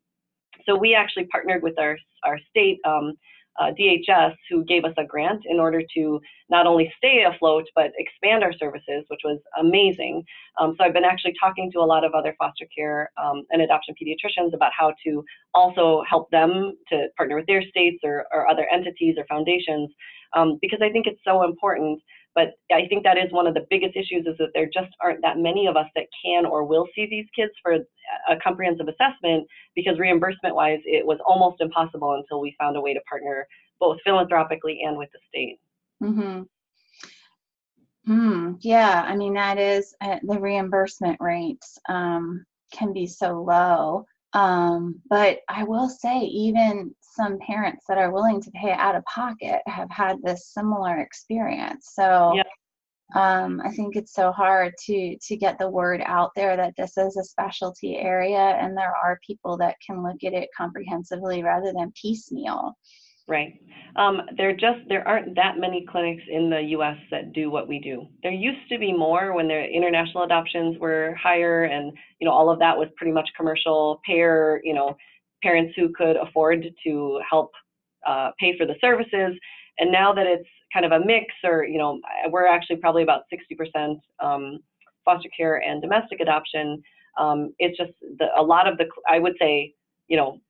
so 0.65 0.75
we 0.75 0.93
actually 0.95 1.25
partnered 1.27 1.63
with 1.63 1.77
our, 1.79 1.97
our 2.23 2.39
state 2.49 2.79
um, 2.85 3.13
uh, 3.59 3.71
DHS, 3.79 4.33
who 4.49 4.65
gave 4.65 4.83
us 4.83 4.93
a 4.97 5.05
grant 5.05 5.43
in 5.45 5.59
order 5.59 5.81
to 5.95 6.19
not 6.49 6.67
only 6.67 6.91
stay 6.97 7.23
afloat 7.23 7.63
but 7.73 7.91
expand 7.97 8.43
our 8.43 8.53
services, 8.53 9.05
which 9.07 9.21
was 9.23 9.39
amazing. 9.59 10.23
Um, 10.59 10.75
so 10.77 10.83
I've 10.83 10.93
been 10.93 11.05
actually 11.05 11.35
talking 11.39 11.71
to 11.71 11.79
a 11.79 11.87
lot 11.87 12.03
of 12.03 12.13
other 12.13 12.35
foster 12.37 12.65
care 12.75 13.11
um, 13.21 13.43
and 13.51 13.61
adoption 13.61 13.95
pediatricians 13.95 14.53
about 14.53 14.71
how 14.77 14.93
to 15.05 15.23
also 15.53 16.03
help 16.09 16.29
them 16.31 16.73
to 16.89 17.07
partner 17.17 17.37
with 17.37 17.45
their 17.47 17.61
states 17.63 17.99
or, 18.03 18.25
or 18.33 18.49
other 18.49 18.67
entities 18.71 19.15
or 19.17 19.25
foundations, 19.27 19.89
um, 20.35 20.57
because 20.61 20.79
I 20.81 20.89
think 20.89 21.07
it's 21.07 21.21
so 21.25 21.43
important 21.43 22.01
but 22.35 22.49
I 22.71 22.85
think 22.87 23.03
that 23.05 23.17
is 23.17 23.31
one 23.31 23.47
of 23.47 23.53
the 23.53 23.65
biggest 23.69 23.95
issues 23.95 24.25
is 24.27 24.37
that 24.39 24.51
there 24.53 24.69
just 24.71 24.89
aren't 25.01 25.21
that 25.21 25.39
many 25.39 25.67
of 25.67 25.77
us 25.77 25.87
that 25.95 26.07
can 26.23 26.45
or 26.45 26.65
will 26.65 26.85
see 26.93 27.07
these 27.09 27.25
kids 27.33 27.53
for 27.63 27.77
a 28.29 28.35
comprehensive 28.43 28.87
assessment 28.89 29.47
because 29.73 29.97
reimbursement 29.97 30.53
wise, 30.53 30.81
it 30.83 31.05
was 31.05 31.17
almost 31.25 31.61
impossible 31.61 32.13
until 32.13 32.41
we 32.41 32.53
found 32.59 32.75
a 32.75 32.81
way 32.81 32.93
to 32.93 32.99
partner 33.09 33.47
both 33.79 33.97
philanthropically 34.03 34.81
and 34.83 34.97
with 34.97 35.09
the 35.13 35.19
state. 35.29 35.59
Mm-hmm. 36.03 36.41
Hmm. 38.05 38.53
Yeah. 38.59 39.03
I 39.07 39.15
mean, 39.15 39.33
that 39.33 39.57
is 39.57 39.95
uh, 40.01 40.19
the 40.21 40.39
reimbursement 40.39 41.17
rates 41.19 41.79
um, 41.89 42.45
can 42.71 42.93
be 42.93 43.07
so 43.07 43.41
low. 43.41 44.05
Um, 44.35 45.01
but 45.09 45.39
I 45.47 45.63
will 45.63 45.87
say, 45.87 46.19
even 46.19 46.93
some 46.99 47.39
parents 47.39 47.85
that 47.87 47.97
are 47.97 48.11
willing 48.11 48.41
to 48.41 48.51
pay 48.51 48.73
out 48.73 48.95
of 48.95 49.05
pocket 49.05 49.61
have 49.65 49.89
had 49.89 50.21
this 50.21 50.49
similar 50.49 50.97
experience. 50.99 51.91
So 51.93 52.33
um, 53.15 53.61
I 53.63 53.71
think 53.71 53.95
it's 53.95 54.13
so 54.13 54.31
hard 54.33 54.73
to 54.87 55.17
to 55.17 55.37
get 55.37 55.57
the 55.57 55.69
word 55.69 56.01
out 56.05 56.31
there 56.35 56.57
that 56.57 56.73
this 56.75 56.97
is 56.97 57.15
a 57.15 57.23
specialty 57.23 57.95
area 57.95 58.37
and 58.37 58.75
there 58.75 58.93
are 58.93 59.19
people 59.25 59.57
that 59.57 59.77
can 59.85 60.03
look 60.03 60.23
at 60.25 60.33
it 60.33 60.49
comprehensively 60.57 61.41
rather 61.41 61.71
than 61.71 61.93
piecemeal. 62.01 62.73
Right. 63.27 63.59
Um, 63.95 64.21
there 64.37 64.51
just 64.53 64.79
there 64.87 65.07
aren't 65.07 65.35
that 65.35 65.57
many 65.57 65.85
clinics 65.89 66.21
in 66.29 66.49
the 66.49 66.61
U.S. 66.77 66.97
that 67.11 67.33
do 67.33 67.49
what 67.49 67.67
we 67.67 67.79
do. 67.79 68.07
There 68.21 68.31
used 68.31 68.69
to 68.69 68.77
be 68.77 68.93
more 68.93 69.33
when 69.33 69.47
the 69.47 69.63
international 69.65 70.23
adoptions 70.23 70.77
were 70.79 71.15
higher, 71.21 71.63
and 71.63 71.91
you 72.19 72.25
know 72.27 72.31
all 72.33 72.51
of 72.51 72.59
that 72.59 72.77
was 72.77 72.89
pretty 72.97 73.13
much 73.13 73.29
commercial 73.35 74.01
payer, 74.05 74.61
you 74.63 74.73
know, 74.73 74.95
parents 75.41 75.73
who 75.75 75.89
could 75.93 76.17
afford 76.17 76.67
to 76.85 77.21
help 77.27 77.51
uh, 78.05 78.31
pay 78.39 78.55
for 78.57 78.65
the 78.65 78.75
services. 78.81 79.33
And 79.79 79.91
now 79.91 80.13
that 80.13 80.27
it's 80.27 80.47
kind 80.73 80.85
of 80.85 80.91
a 80.91 81.03
mix, 81.03 81.33
or 81.43 81.63
you 81.65 81.79
know, 81.79 81.99
we're 82.29 82.47
actually 82.47 82.77
probably 82.77 83.03
about 83.03 83.23
60% 83.33 83.95
um, 84.21 84.59
foster 85.03 85.29
care 85.35 85.61
and 85.63 85.81
domestic 85.81 86.19
adoption. 86.19 86.81
Um, 87.17 87.53
it's 87.59 87.77
just 87.77 87.91
the, 88.19 88.27
a 88.37 88.43
lot 88.43 88.67
of 88.67 88.77
the, 88.77 88.85
I 89.09 89.19
would 89.19 89.33
say, 89.39 89.73
you 90.09 90.17
know, 90.17 90.41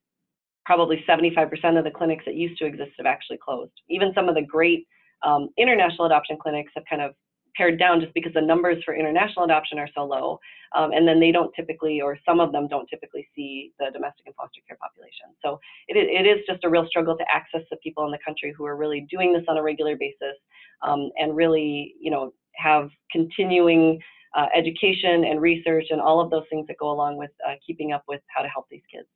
probably 0.66 1.02
75% 1.08 1.78
of 1.78 1.84
the 1.84 1.90
clinics 1.90 2.24
that 2.26 2.34
used 2.34 2.58
to 2.58 2.66
exist 2.66 2.90
have 2.98 3.06
actually 3.06 3.38
closed. 3.38 3.72
Even 3.88 4.12
some 4.14 4.28
of 4.28 4.34
the 4.34 4.42
great 4.42 4.86
um, 5.24 5.48
international 5.56 6.06
adoption 6.06 6.36
clinics 6.40 6.72
have 6.74 6.84
kind 6.90 7.00
of 7.00 7.14
pared 7.56 7.78
down 7.78 8.00
just 8.00 8.12
because 8.12 8.34
the 8.34 8.40
numbers 8.40 8.82
for 8.84 8.94
international 8.94 9.44
adoption 9.44 9.78
are 9.78 9.88
so 9.94 10.04
low. 10.04 10.38
Um, 10.76 10.92
and 10.92 11.08
then 11.08 11.18
they 11.18 11.32
don't 11.32 11.54
typically, 11.54 12.00
or 12.02 12.18
some 12.26 12.40
of 12.40 12.52
them 12.52 12.68
don't 12.68 12.86
typically 12.88 13.26
see 13.34 13.72
the 13.78 13.86
domestic 13.92 14.26
and 14.26 14.34
foster 14.34 14.60
care 14.68 14.76
population. 14.80 15.34
So 15.42 15.58
it, 15.88 15.96
it 15.96 16.26
is 16.28 16.44
just 16.46 16.64
a 16.64 16.68
real 16.68 16.86
struggle 16.88 17.16
to 17.16 17.24
access 17.32 17.62
the 17.70 17.76
people 17.78 18.04
in 18.04 18.10
the 18.10 18.18
country 18.24 18.52
who 18.56 18.66
are 18.66 18.76
really 18.76 19.06
doing 19.10 19.32
this 19.32 19.44
on 19.48 19.56
a 19.56 19.62
regular 19.62 19.96
basis 19.96 20.36
um, 20.82 21.10
and 21.16 21.34
really, 21.34 21.94
you 21.98 22.10
know, 22.10 22.34
have 22.56 22.90
continuing 23.10 23.98
uh, 24.36 24.46
education 24.54 25.24
and 25.24 25.40
research 25.40 25.86
and 25.90 26.00
all 26.00 26.20
of 26.20 26.30
those 26.30 26.44
things 26.50 26.66
that 26.66 26.76
go 26.78 26.90
along 26.90 27.16
with 27.16 27.30
uh, 27.48 27.54
keeping 27.66 27.92
up 27.92 28.02
with 28.08 28.20
how 28.34 28.42
to 28.42 28.48
help 28.48 28.66
these 28.70 28.82
kids. 28.92 29.06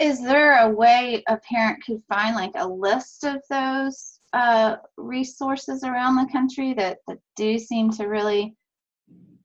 Is 0.00 0.22
there 0.22 0.58
a 0.58 0.70
way 0.70 1.22
a 1.28 1.36
parent 1.36 1.84
could 1.84 2.02
find 2.08 2.34
like 2.34 2.52
a 2.54 2.66
list 2.66 3.24
of 3.24 3.42
those 3.50 4.18
uh, 4.32 4.76
resources 4.96 5.84
around 5.84 6.16
the 6.16 6.32
country 6.32 6.72
that, 6.74 6.98
that 7.06 7.18
do 7.36 7.58
seem 7.58 7.90
to 7.90 8.06
really 8.06 8.56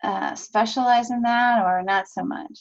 uh, 0.01 0.33
specialize 0.33 1.11
in 1.11 1.21
that 1.23 1.65
or 1.65 1.83
not 1.83 2.07
so 2.07 2.23
much? 2.23 2.57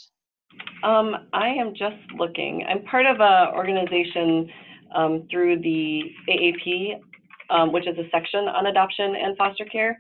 Um, 0.82 1.28
I 1.32 1.48
am 1.48 1.72
just 1.74 1.96
looking. 2.16 2.64
I'm 2.68 2.82
part 2.82 3.06
of 3.06 3.20
an 3.20 3.54
organization 3.54 4.50
um, 4.94 5.28
through 5.30 5.60
the 5.60 6.02
AAP, 6.28 7.00
um, 7.50 7.72
which 7.72 7.86
is 7.86 7.96
a 7.96 8.08
section 8.10 8.48
on 8.48 8.66
adoption 8.66 9.14
and 9.14 9.36
foster 9.36 9.64
care. 9.66 9.98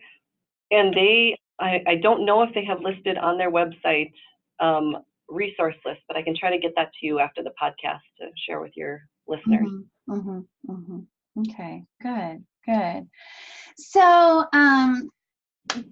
And 0.72 0.92
they, 0.92 1.38
I, 1.60 1.80
I 1.86 1.94
don't 1.96 2.26
know 2.26 2.42
if 2.42 2.52
they 2.54 2.64
have 2.64 2.80
listed 2.80 3.18
on 3.18 3.38
their 3.38 3.52
website 3.52 4.12
um, 4.58 4.96
resource 5.28 5.76
list, 5.84 6.00
but 6.08 6.16
I 6.16 6.22
can 6.22 6.36
try 6.36 6.50
to 6.50 6.58
get 6.58 6.72
that 6.76 6.90
to 7.00 7.06
you 7.06 7.18
after 7.18 7.42
the 7.42 7.52
podcast 7.60 8.00
to 8.18 8.28
share 8.36 8.60
with 8.60 8.72
your 8.76 9.02
listeners. 9.26 9.68
Mm-hmm, 10.08 10.12
mm-hmm, 10.12 10.72
mm-hmm. 10.72 11.40
Okay, 11.40 11.84
good, 12.02 12.44
good. 12.66 13.08
So, 13.76 14.44
um, 14.52 15.10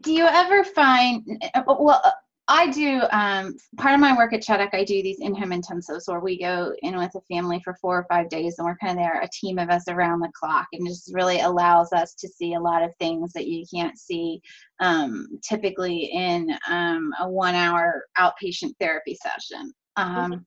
do 0.01 0.13
you 0.13 0.27
ever 0.27 0.65
find, 0.65 1.43
uh, 1.55 1.63
well, 1.67 2.03
I 2.49 2.71
do 2.71 3.03
um, 3.13 3.57
part 3.79 3.95
of 3.95 4.01
my 4.01 4.17
work 4.17 4.33
at 4.33 4.43
Chaddock. 4.43 4.75
I 4.75 4.85
do 4.85 5.01
these 5.01 5.21
in-home 5.21 5.51
intensives 5.51 6.09
where 6.09 6.21
we 6.21 6.39
go 6.39 6.75
in 6.83 6.97
with 6.97 7.15
a 7.15 7.21
family 7.33 7.61
for 7.63 7.75
four 7.81 7.99
or 7.99 8.07
five 8.11 8.29
days, 8.29 8.57
and 8.59 8.67
we're 8.67 8.77
kind 8.77 8.99
of 8.99 9.05
there, 9.05 9.21
a 9.21 9.29
team 9.33 9.59
of 9.59 9.71
us 9.71 9.85
around 9.89 10.21
the 10.21 10.33
clock, 10.35 10.67
and 10.73 10.87
just 10.87 11.15
really 11.15 11.41
allows 11.41 11.93
us 11.93 12.15
to 12.15 12.29
see 12.29 12.55
a 12.55 12.61
lot 12.61 12.83
of 12.83 12.95
things 12.97 13.33
that 13.33 13.47
you 13.47 13.65
can't 13.73 13.97
see 13.97 14.41
um, 14.81 15.29
typically 15.49 16.11
in 16.13 16.51
um, 16.69 17.13
a 17.21 17.29
one-hour 17.29 18.05
outpatient 18.19 18.73
therapy 18.81 19.17
session. 19.23 19.73
Um, 19.97 20.33
mm-hmm. 20.33 20.41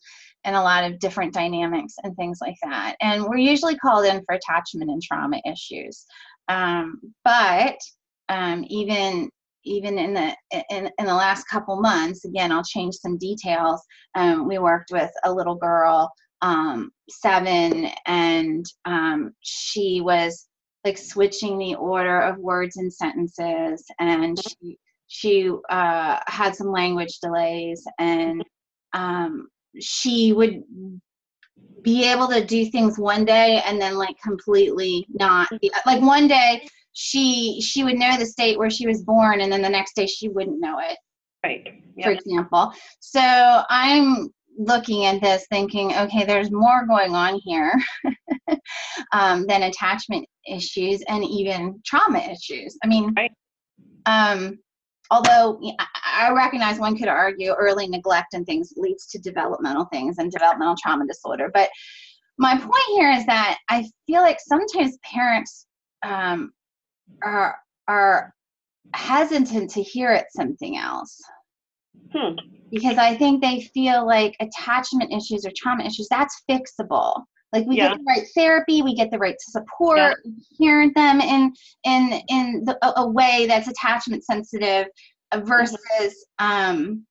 And 0.43 0.55
a 0.55 0.62
lot 0.62 0.84
of 0.84 0.99
different 0.99 1.34
dynamics 1.34 1.95
and 2.03 2.15
things 2.15 2.39
like 2.41 2.55
that. 2.63 2.95
And 3.01 3.23
we're 3.23 3.38
usually 3.38 3.77
called 3.77 4.05
in 4.05 4.23
for 4.25 4.36
attachment 4.36 4.91
and 4.91 5.01
trauma 5.01 5.41
issues. 5.45 6.05
Um, 6.49 6.99
but 7.23 7.77
um, 8.29 8.65
even 8.67 9.29
even 9.65 9.97
in 9.97 10.13
the 10.13 10.36
in, 10.69 10.89
in 10.97 11.06
the 11.06 11.13
last 11.13 11.45
couple 11.45 11.82
months 11.82 12.25
again 12.25 12.51
i'll 12.51 12.63
change 12.63 12.95
some 12.95 13.17
details. 13.17 13.82
Um, 14.15 14.47
we 14.47 14.58
worked 14.60 14.91
with 14.91 15.12
a 15.23 15.34
little 15.34 15.56
girl 15.56 16.12
um, 16.41 16.91
seven 17.10 17.89
and 18.06 18.65
um, 18.86 19.34
she 19.41 20.01
was 20.01 20.47
like 20.84 20.97
switching 20.97 21.58
the 21.58 21.75
order 21.75 22.21
of 22.21 22.38
words 22.38 22.78
and 22.78 22.93
sentences 22.93 23.84
and 23.99 24.38
she 24.39 24.78
she 25.08 25.51
uh, 25.69 26.19
had 26.28 26.56
some 26.56 26.71
language 26.71 27.19
delays 27.21 27.84
and 27.99 28.43
um, 28.93 29.47
she 29.80 30.34
would 30.34 30.63
be 31.82 32.04
able 32.04 32.28
to 32.28 32.43
do 32.43 32.65
things 32.65 32.97
one 32.97 33.25
day 33.25 33.62
and 33.65 33.82
then 33.82 33.95
like 33.95 34.15
completely 34.23 35.06
not 35.10 35.47
be, 35.62 35.71
like 35.86 36.01
one 36.01 36.28
day 36.28 36.67
she 36.95 37.60
she 37.62 37.84
would 37.84 37.97
know 37.97 38.17
the 38.17 38.25
state 38.25 38.58
where 38.58 38.69
she 38.69 38.88
was 38.88 39.03
born 39.03 39.41
and 39.41 39.51
then 39.51 39.62
the 39.62 39.69
next 39.69 39.95
day 39.95 40.08
she 40.08 40.29
wouldn't 40.29 40.62
know 40.62 40.79
it 40.79 40.97
right 41.45 41.67
yep. 41.97 42.05
for 42.05 42.12
example 42.12 42.73
so 43.01 43.21
i'm 43.69 44.29
looking 44.58 45.05
at 45.05 45.21
this 45.21 45.45
thinking 45.51 45.93
okay 45.93 46.23
there's 46.23 46.51
more 46.51 46.88
going 46.88 47.13
on 47.13 47.38
here 47.43 47.73
um, 49.12 49.45
than 49.45 49.63
attachment 49.63 50.25
issues 50.47 51.03
and 51.10 51.23
even 51.25 51.77
trauma 51.86 52.19
issues 52.19 52.77
i 52.81 52.88
mean 52.88 53.13
right. 53.17 53.31
um, 54.05 54.58
although 55.12 55.60
i 56.05 56.31
recognize 56.31 56.79
one 56.79 56.97
could 56.97 57.10
argue 57.10 57.51
early 57.55 57.89
neglect 57.89 58.34
and 58.34 58.45
things 58.45 58.71
leads 58.77 59.05
to 59.05 59.19
developmental 59.19 59.86
things 59.91 60.17
and 60.17 60.31
developmental 60.31 60.75
trauma 60.81 61.05
disorder 61.05 61.51
but 61.53 61.69
my 62.38 62.58
point 62.58 62.84
here 62.93 63.12
is 63.12 63.25
that 63.25 63.58
i 63.69 63.86
feel 64.08 64.21
like 64.21 64.38
sometimes 64.39 64.97
parents 65.03 65.67
um, 66.03 66.51
are 67.24 67.58
are 67.88 68.34
hesitant 68.94 69.70
to 69.72 69.82
hear 69.82 70.12
it 70.12 70.26
something 70.30 70.78
else. 70.78 71.20
Hmm. 72.13 72.36
Because 72.72 72.98
I 72.98 73.15
think 73.15 73.41
they 73.41 73.62
feel 73.74 74.06
like 74.06 74.36
attachment 74.39 75.13
issues 75.13 75.46
or 75.46 75.52
trauma 75.56 75.86
issues, 75.86 76.08
that's 76.10 76.44
fixable. 76.50 77.24
Like 77.54 77.65
we 77.68 77.78
yeah. 77.78 77.89
get 77.89 77.98
the 77.98 78.04
right 78.08 78.28
therapy, 78.36 78.82
we 78.82 78.96
get 78.96 79.12
the 79.12 79.18
right 79.18 79.36
support, 79.39 80.18
yeah. 80.26 80.32
hearing 80.58 80.91
them 80.96 81.22
in 81.22 81.54
in 81.86 82.22
in 82.28 82.65
the, 82.65 82.78
a, 82.82 83.02
a, 83.02 83.08
way 83.08 83.46
that's 83.48 83.68
attachment 83.68 84.26
sensitive 84.26 84.88
versus 85.34 85.78
mm-hmm. 86.41 86.46
um 86.46 87.06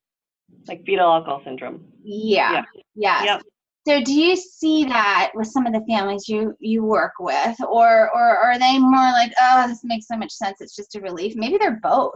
like 0.69 0.85
fetal 0.85 1.07
alcohol 1.07 1.41
syndrome. 1.45 1.85
Yeah. 2.03 2.53
Yeah. 2.53 2.63
Yes. 2.95 3.25
Yep. 3.25 3.43
So 3.87 4.03
do 4.03 4.14
you 4.14 4.35
see 4.35 4.85
that 4.85 5.33
with 5.35 5.49
some 5.49 5.66
of 5.66 5.75
the 5.75 5.85
families 5.87 6.29
you 6.29 6.57
you 6.59 6.83
work 6.85 7.12
with, 7.20 7.57
or 7.61 8.11
or 8.14 8.37
are 8.38 8.59
they 8.59 8.79
more 8.79 9.12
like, 9.12 9.33
oh, 9.40 9.68
this 9.68 9.85
makes 9.85 10.07
so 10.07 10.16
much 10.16 10.33
sense, 10.33 10.61
it's 10.61 10.75
just 10.77 10.94
a 10.94 11.01
relief? 11.01 11.35
Maybe 11.37 11.59
they're 11.59 11.81
both. 11.83 12.14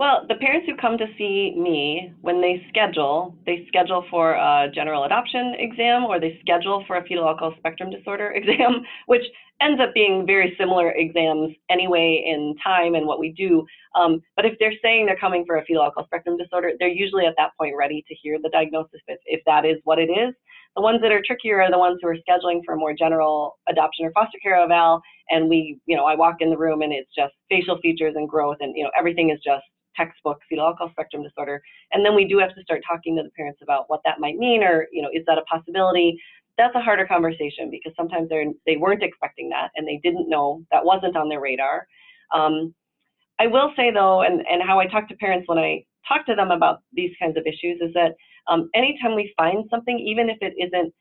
Well, 0.00 0.24
the 0.26 0.36
parents 0.36 0.66
who 0.66 0.76
come 0.76 0.96
to 0.96 1.04
see 1.18 1.54
me, 1.58 2.14
when 2.22 2.40
they 2.40 2.64
schedule, 2.70 3.36
they 3.44 3.66
schedule 3.68 4.02
for 4.10 4.32
a 4.32 4.70
general 4.74 5.04
adoption 5.04 5.54
exam 5.58 6.04
or 6.04 6.18
they 6.18 6.38
schedule 6.40 6.82
for 6.86 6.96
a 6.96 7.04
fetal 7.04 7.28
alcohol 7.28 7.52
spectrum 7.58 7.90
disorder 7.90 8.30
exam, 8.34 8.82
which 9.08 9.24
ends 9.60 9.78
up 9.78 9.92
being 9.92 10.24
very 10.26 10.54
similar 10.58 10.92
exams 10.92 11.54
anyway 11.68 12.24
in 12.26 12.54
time 12.64 12.94
and 12.94 13.06
what 13.06 13.18
we 13.18 13.32
do. 13.32 13.62
Um, 13.94 14.22
but 14.36 14.46
if 14.46 14.54
they're 14.58 14.72
saying 14.82 15.04
they're 15.04 15.18
coming 15.20 15.44
for 15.46 15.56
a 15.56 15.64
fetal 15.66 15.82
alcohol 15.82 16.06
spectrum 16.06 16.38
disorder, 16.38 16.72
they're 16.78 16.88
usually 16.88 17.26
at 17.26 17.34
that 17.36 17.50
point 17.60 17.74
ready 17.78 18.02
to 18.08 18.14
hear 18.14 18.38
the 18.42 18.48
diagnosis 18.48 19.02
if, 19.06 19.18
if 19.26 19.42
that 19.44 19.66
is 19.66 19.76
what 19.84 19.98
it 19.98 20.08
is. 20.08 20.34
The 20.76 20.82
ones 20.82 21.02
that 21.02 21.12
are 21.12 21.20
trickier 21.26 21.60
are 21.60 21.70
the 21.70 21.78
ones 21.78 21.98
who 22.00 22.08
are 22.08 22.16
scheduling 22.16 22.62
for 22.64 22.72
a 22.72 22.78
more 22.78 22.94
general 22.94 23.58
adoption 23.68 24.06
or 24.06 24.12
foster 24.12 24.38
care 24.42 24.56
eval, 24.56 25.02
and 25.28 25.46
we, 25.50 25.78
you 25.84 25.94
know, 25.94 26.06
I 26.06 26.14
walk 26.14 26.36
in 26.40 26.48
the 26.48 26.56
room 26.56 26.80
and 26.80 26.90
it's 26.90 27.10
just 27.14 27.34
facial 27.50 27.78
features 27.82 28.14
and 28.16 28.26
growth, 28.26 28.58
and 28.60 28.74
you 28.74 28.84
know, 28.84 28.90
everything 28.96 29.28
is 29.28 29.40
just 29.44 29.64
textbook 29.96 30.38
fetal 30.48 30.66
alcohol 30.66 30.90
spectrum 30.92 31.22
disorder. 31.22 31.62
And 31.92 32.04
then 32.04 32.14
we 32.14 32.26
do 32.26 32.38
have 32.38 32.54
to 32.54 32.62
start 32.62 32.82
talking 32.86 33.16
to 33.16 33.22
the 33.22 33.30
parents 33.30 33.60
about 33.62 33.84
what 33.88 34.00
that 34.04 34.20
might 34.20 34.36
mean, 34.36 34.62
or 34.62 34.86
you 34.92 35.02
know, 35.02 35.10
is 35.12 35.24
that 35.26 35.38
a 35.38 35.42
possibility? 35.42 36.20
That's 36.58 36.74
a 36.74 36.80
harder 36.80 37.06
conversation 37.06 37.70
because 37.70 37.92
sometimes 37.96 38.28
they're 38.28 38.44
they 38.66 38.76
weren't 38.76 39.02
expecting 39.02 39.48
that 39.50 39.70
and 39.76 39.86
they 39.86 40.00
didn't 40.02 40.28
know 40.28 40.62
that 40.70 40.84
wasn't 40.84 41.16
on 41.16 41.28
their 41.28 41.40
radar. 41.40 41.86
Um, 42.34 42.74
I 43.38 43.46
will 43.46 43.72
say 43.76 43.90
though, 43.90 44.22
and 44.22 44.46
and 44.46 44.62
how 44.62 44.78
I 44.78 44.86
talk 44.86 45.08
to 45.08 45.16
parents 45.16 45.48
when 45.48 45.58
I 45.58 45.84
talk 46.06 46.26
to 46.26 46.34
them 46.34 46.50
about 46.50 46.82
these 46.92 47.12
kinds 47.20 47.36
of 47.36 47.46
issues 47.46 47.80
is 47.80 47.92
that 47.94 48.14
um, 48.48 48.68
anytime 48.74 49.14
we 49.14 49.32
find 49.36 49.64
something, 49.70 49.98
even 49.98 50.28
if 50.28 50.38
it 50.40 50.54
isn't 50.58 50.92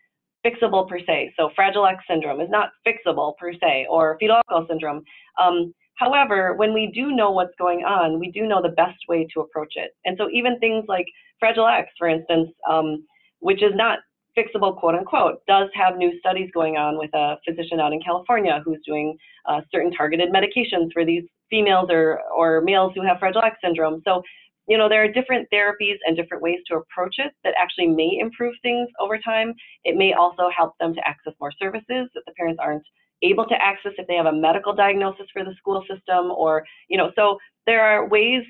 fixable 0.45 0.87
per 0.87 0.99
se, 0.99 1.33
so 1.37 1.49
Fragile 1.55 1.85
X 1.85 2.03
syndrome 2.09 2.39
is 2.39 2.49
not 2.49 2.69
fixable 2.87 3.35
per 3.37 3.53
se, 3.53 3.87
or 3.89 4.17
fetal 4.19 4.37
alcohol 4.37 4.65
syndrome. 4.69 5.03
Um, 5.41 5.73
However, 5.99 6.53
when 6.55 6.73
we 6.73 6.87
do 6.87 7.11
know 7.11 7.29
what's 7.29 7.53
going 7.59 7.83
on, 7.83 8.19
we 8.19 8.31
do 8.31 8.47
know 8.47 8.61
the 8.61 8.69
best 8.69 8.99
way 9.09 9.27
to 9.33 9.41
approach 9.41 9.73
it. 9.75 9.91
And 10.05 10.15
so 10.17 10.29
even 10.31 10.57
things 10.59 10.85
like 10.87 11.05
Fragile 11.39 11.67
X, 11.67 11.89
for 11.97 12.07
instance, 12.07 12.49
um, 12.69 13.05
which 13.39 13.61
is 13.61 13.73
not 13.75 13.99
fixable, 14.37 14.79
quote 14.79 14.95
unquote, 14.95 15.45
does 15.45 15.67
have 15.73 15.97
new 15.97 16.17
studies 16.19 16.49
going 16.53 16.77
on 16.77 16.97
with 16.97 17.13
a 17.13 17.35
physician 17.45 17.81
out 17.81 17.91
in 17.91 18.01
California 18.01 18.61
who's 18.63 18.79
doing 18.85 19.17
uh, 19.45 19.59
certain 19.73 19.91
targeted 19.91 20.29
medications 20.31 20.87
for 20.93 21.03
these 21.03 21.23
females 21.49 21.89
or, 21.91 22.21
or 22.33 22.61
males 22.61 22.93
who 22.95 23.05
have 23.05 23.19
Fragile 23.19 23.41
X 23.41 23.57
syndrome. 23.61 24.01
So, 24.05 24.21
you 24.69 24.77
know, 24.77 24.87
there 24.87 25.03
are 25.03 25.11
different 25.11 25.49
therapies 25.53 25.97
and 26.05 26.15
different 26.15 26.41
ways 26.41 26.59
to 26.67 26.77
approach 26.77 27.15
it 27.17 27.33
that 27.43 27.55
actually 27.59 27.87
may 27.87 28.19
improve 28.21 28.53
things 28.61 28.87
over 29.01 29.17
time. 29.17 29.53
It 29.83 29.97
may 29.97 30.13
also 30.13 30.47
help 30.55 30.75
them 30.79 30.93
to 30.93 31.05
access 31.05 31.33
more 31.41 31.51
services 31.59 32.07
that 32.13 32.23
the 32.25 32.31
parents 32.37 32.59
aren't 32.63 32.83
able 33.23 33.45
to 33.45 33.55
access 33.55 33.91
if 33.97 34.07
they 34.07 34.15
have 34.15 34.25
a 34.25 34.31
medical 34.31 34.73
diagnosis 34.73 35.25
for 35.33 35.43
the 35.43 35.53
school 35.57 35.83
system 35.89 36.31
or 36.31 36.65
you 36.87 36.97
know 36.97 37.11
so 37.15 37.37
there 37.65 37.83
are 37.83 38.07
ways 38.07 38.43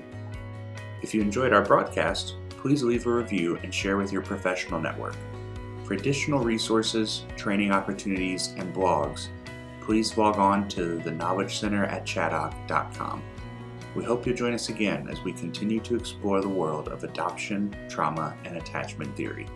If 1.01 1.13
you 1.13 1.21
enjoyed 1.21 1.53
our 1.53 1.63
broadcast 1.63 2.35
please 2.49 2.83
leave 2.83 3.07
a 3.07 3.11
review 3.11 3.57
and 3.63 3.73
share 3.73 3.97
with 3.97 4.13
your 4.13 4.21
professional 4.21 4.79
network 4.79 5.15
for 5.91 5.95
additional 5.95 6.39
resources, 6.39 7.25
training 7.35 7.69
opportunities, 7.69 8.53
and 8.55 8.73
blogs, 8.73 9.27
please 9.81 10.17
log 10.17 10.37
on 10.37 10.65
to 10.69 10.99
the 10.99 11.11
Knowledge 11.11 11.59
Center 11.59 11.83
at 11.83 12.05
chaddock.com. 12.05 13.21
We 13.93 14.05
hope 14.05 14.25
you'll 14.25 14.37
join 14.37 14.53
us 14.53 14.69
again 14.69 15.09
as 15.09 15.21
we 15.25 15.33
continue 15.33 15.81
to 15.81 15.97
explore 15.97 16.39
the 16.39 16.47
world 16.47 16.87
of 16.87 17.03
adoption, 17.03 17.75
trauma, 17.89 18.37
and 18.45 18.55
attachment 18.55 19.17
theory. 19.17 19.47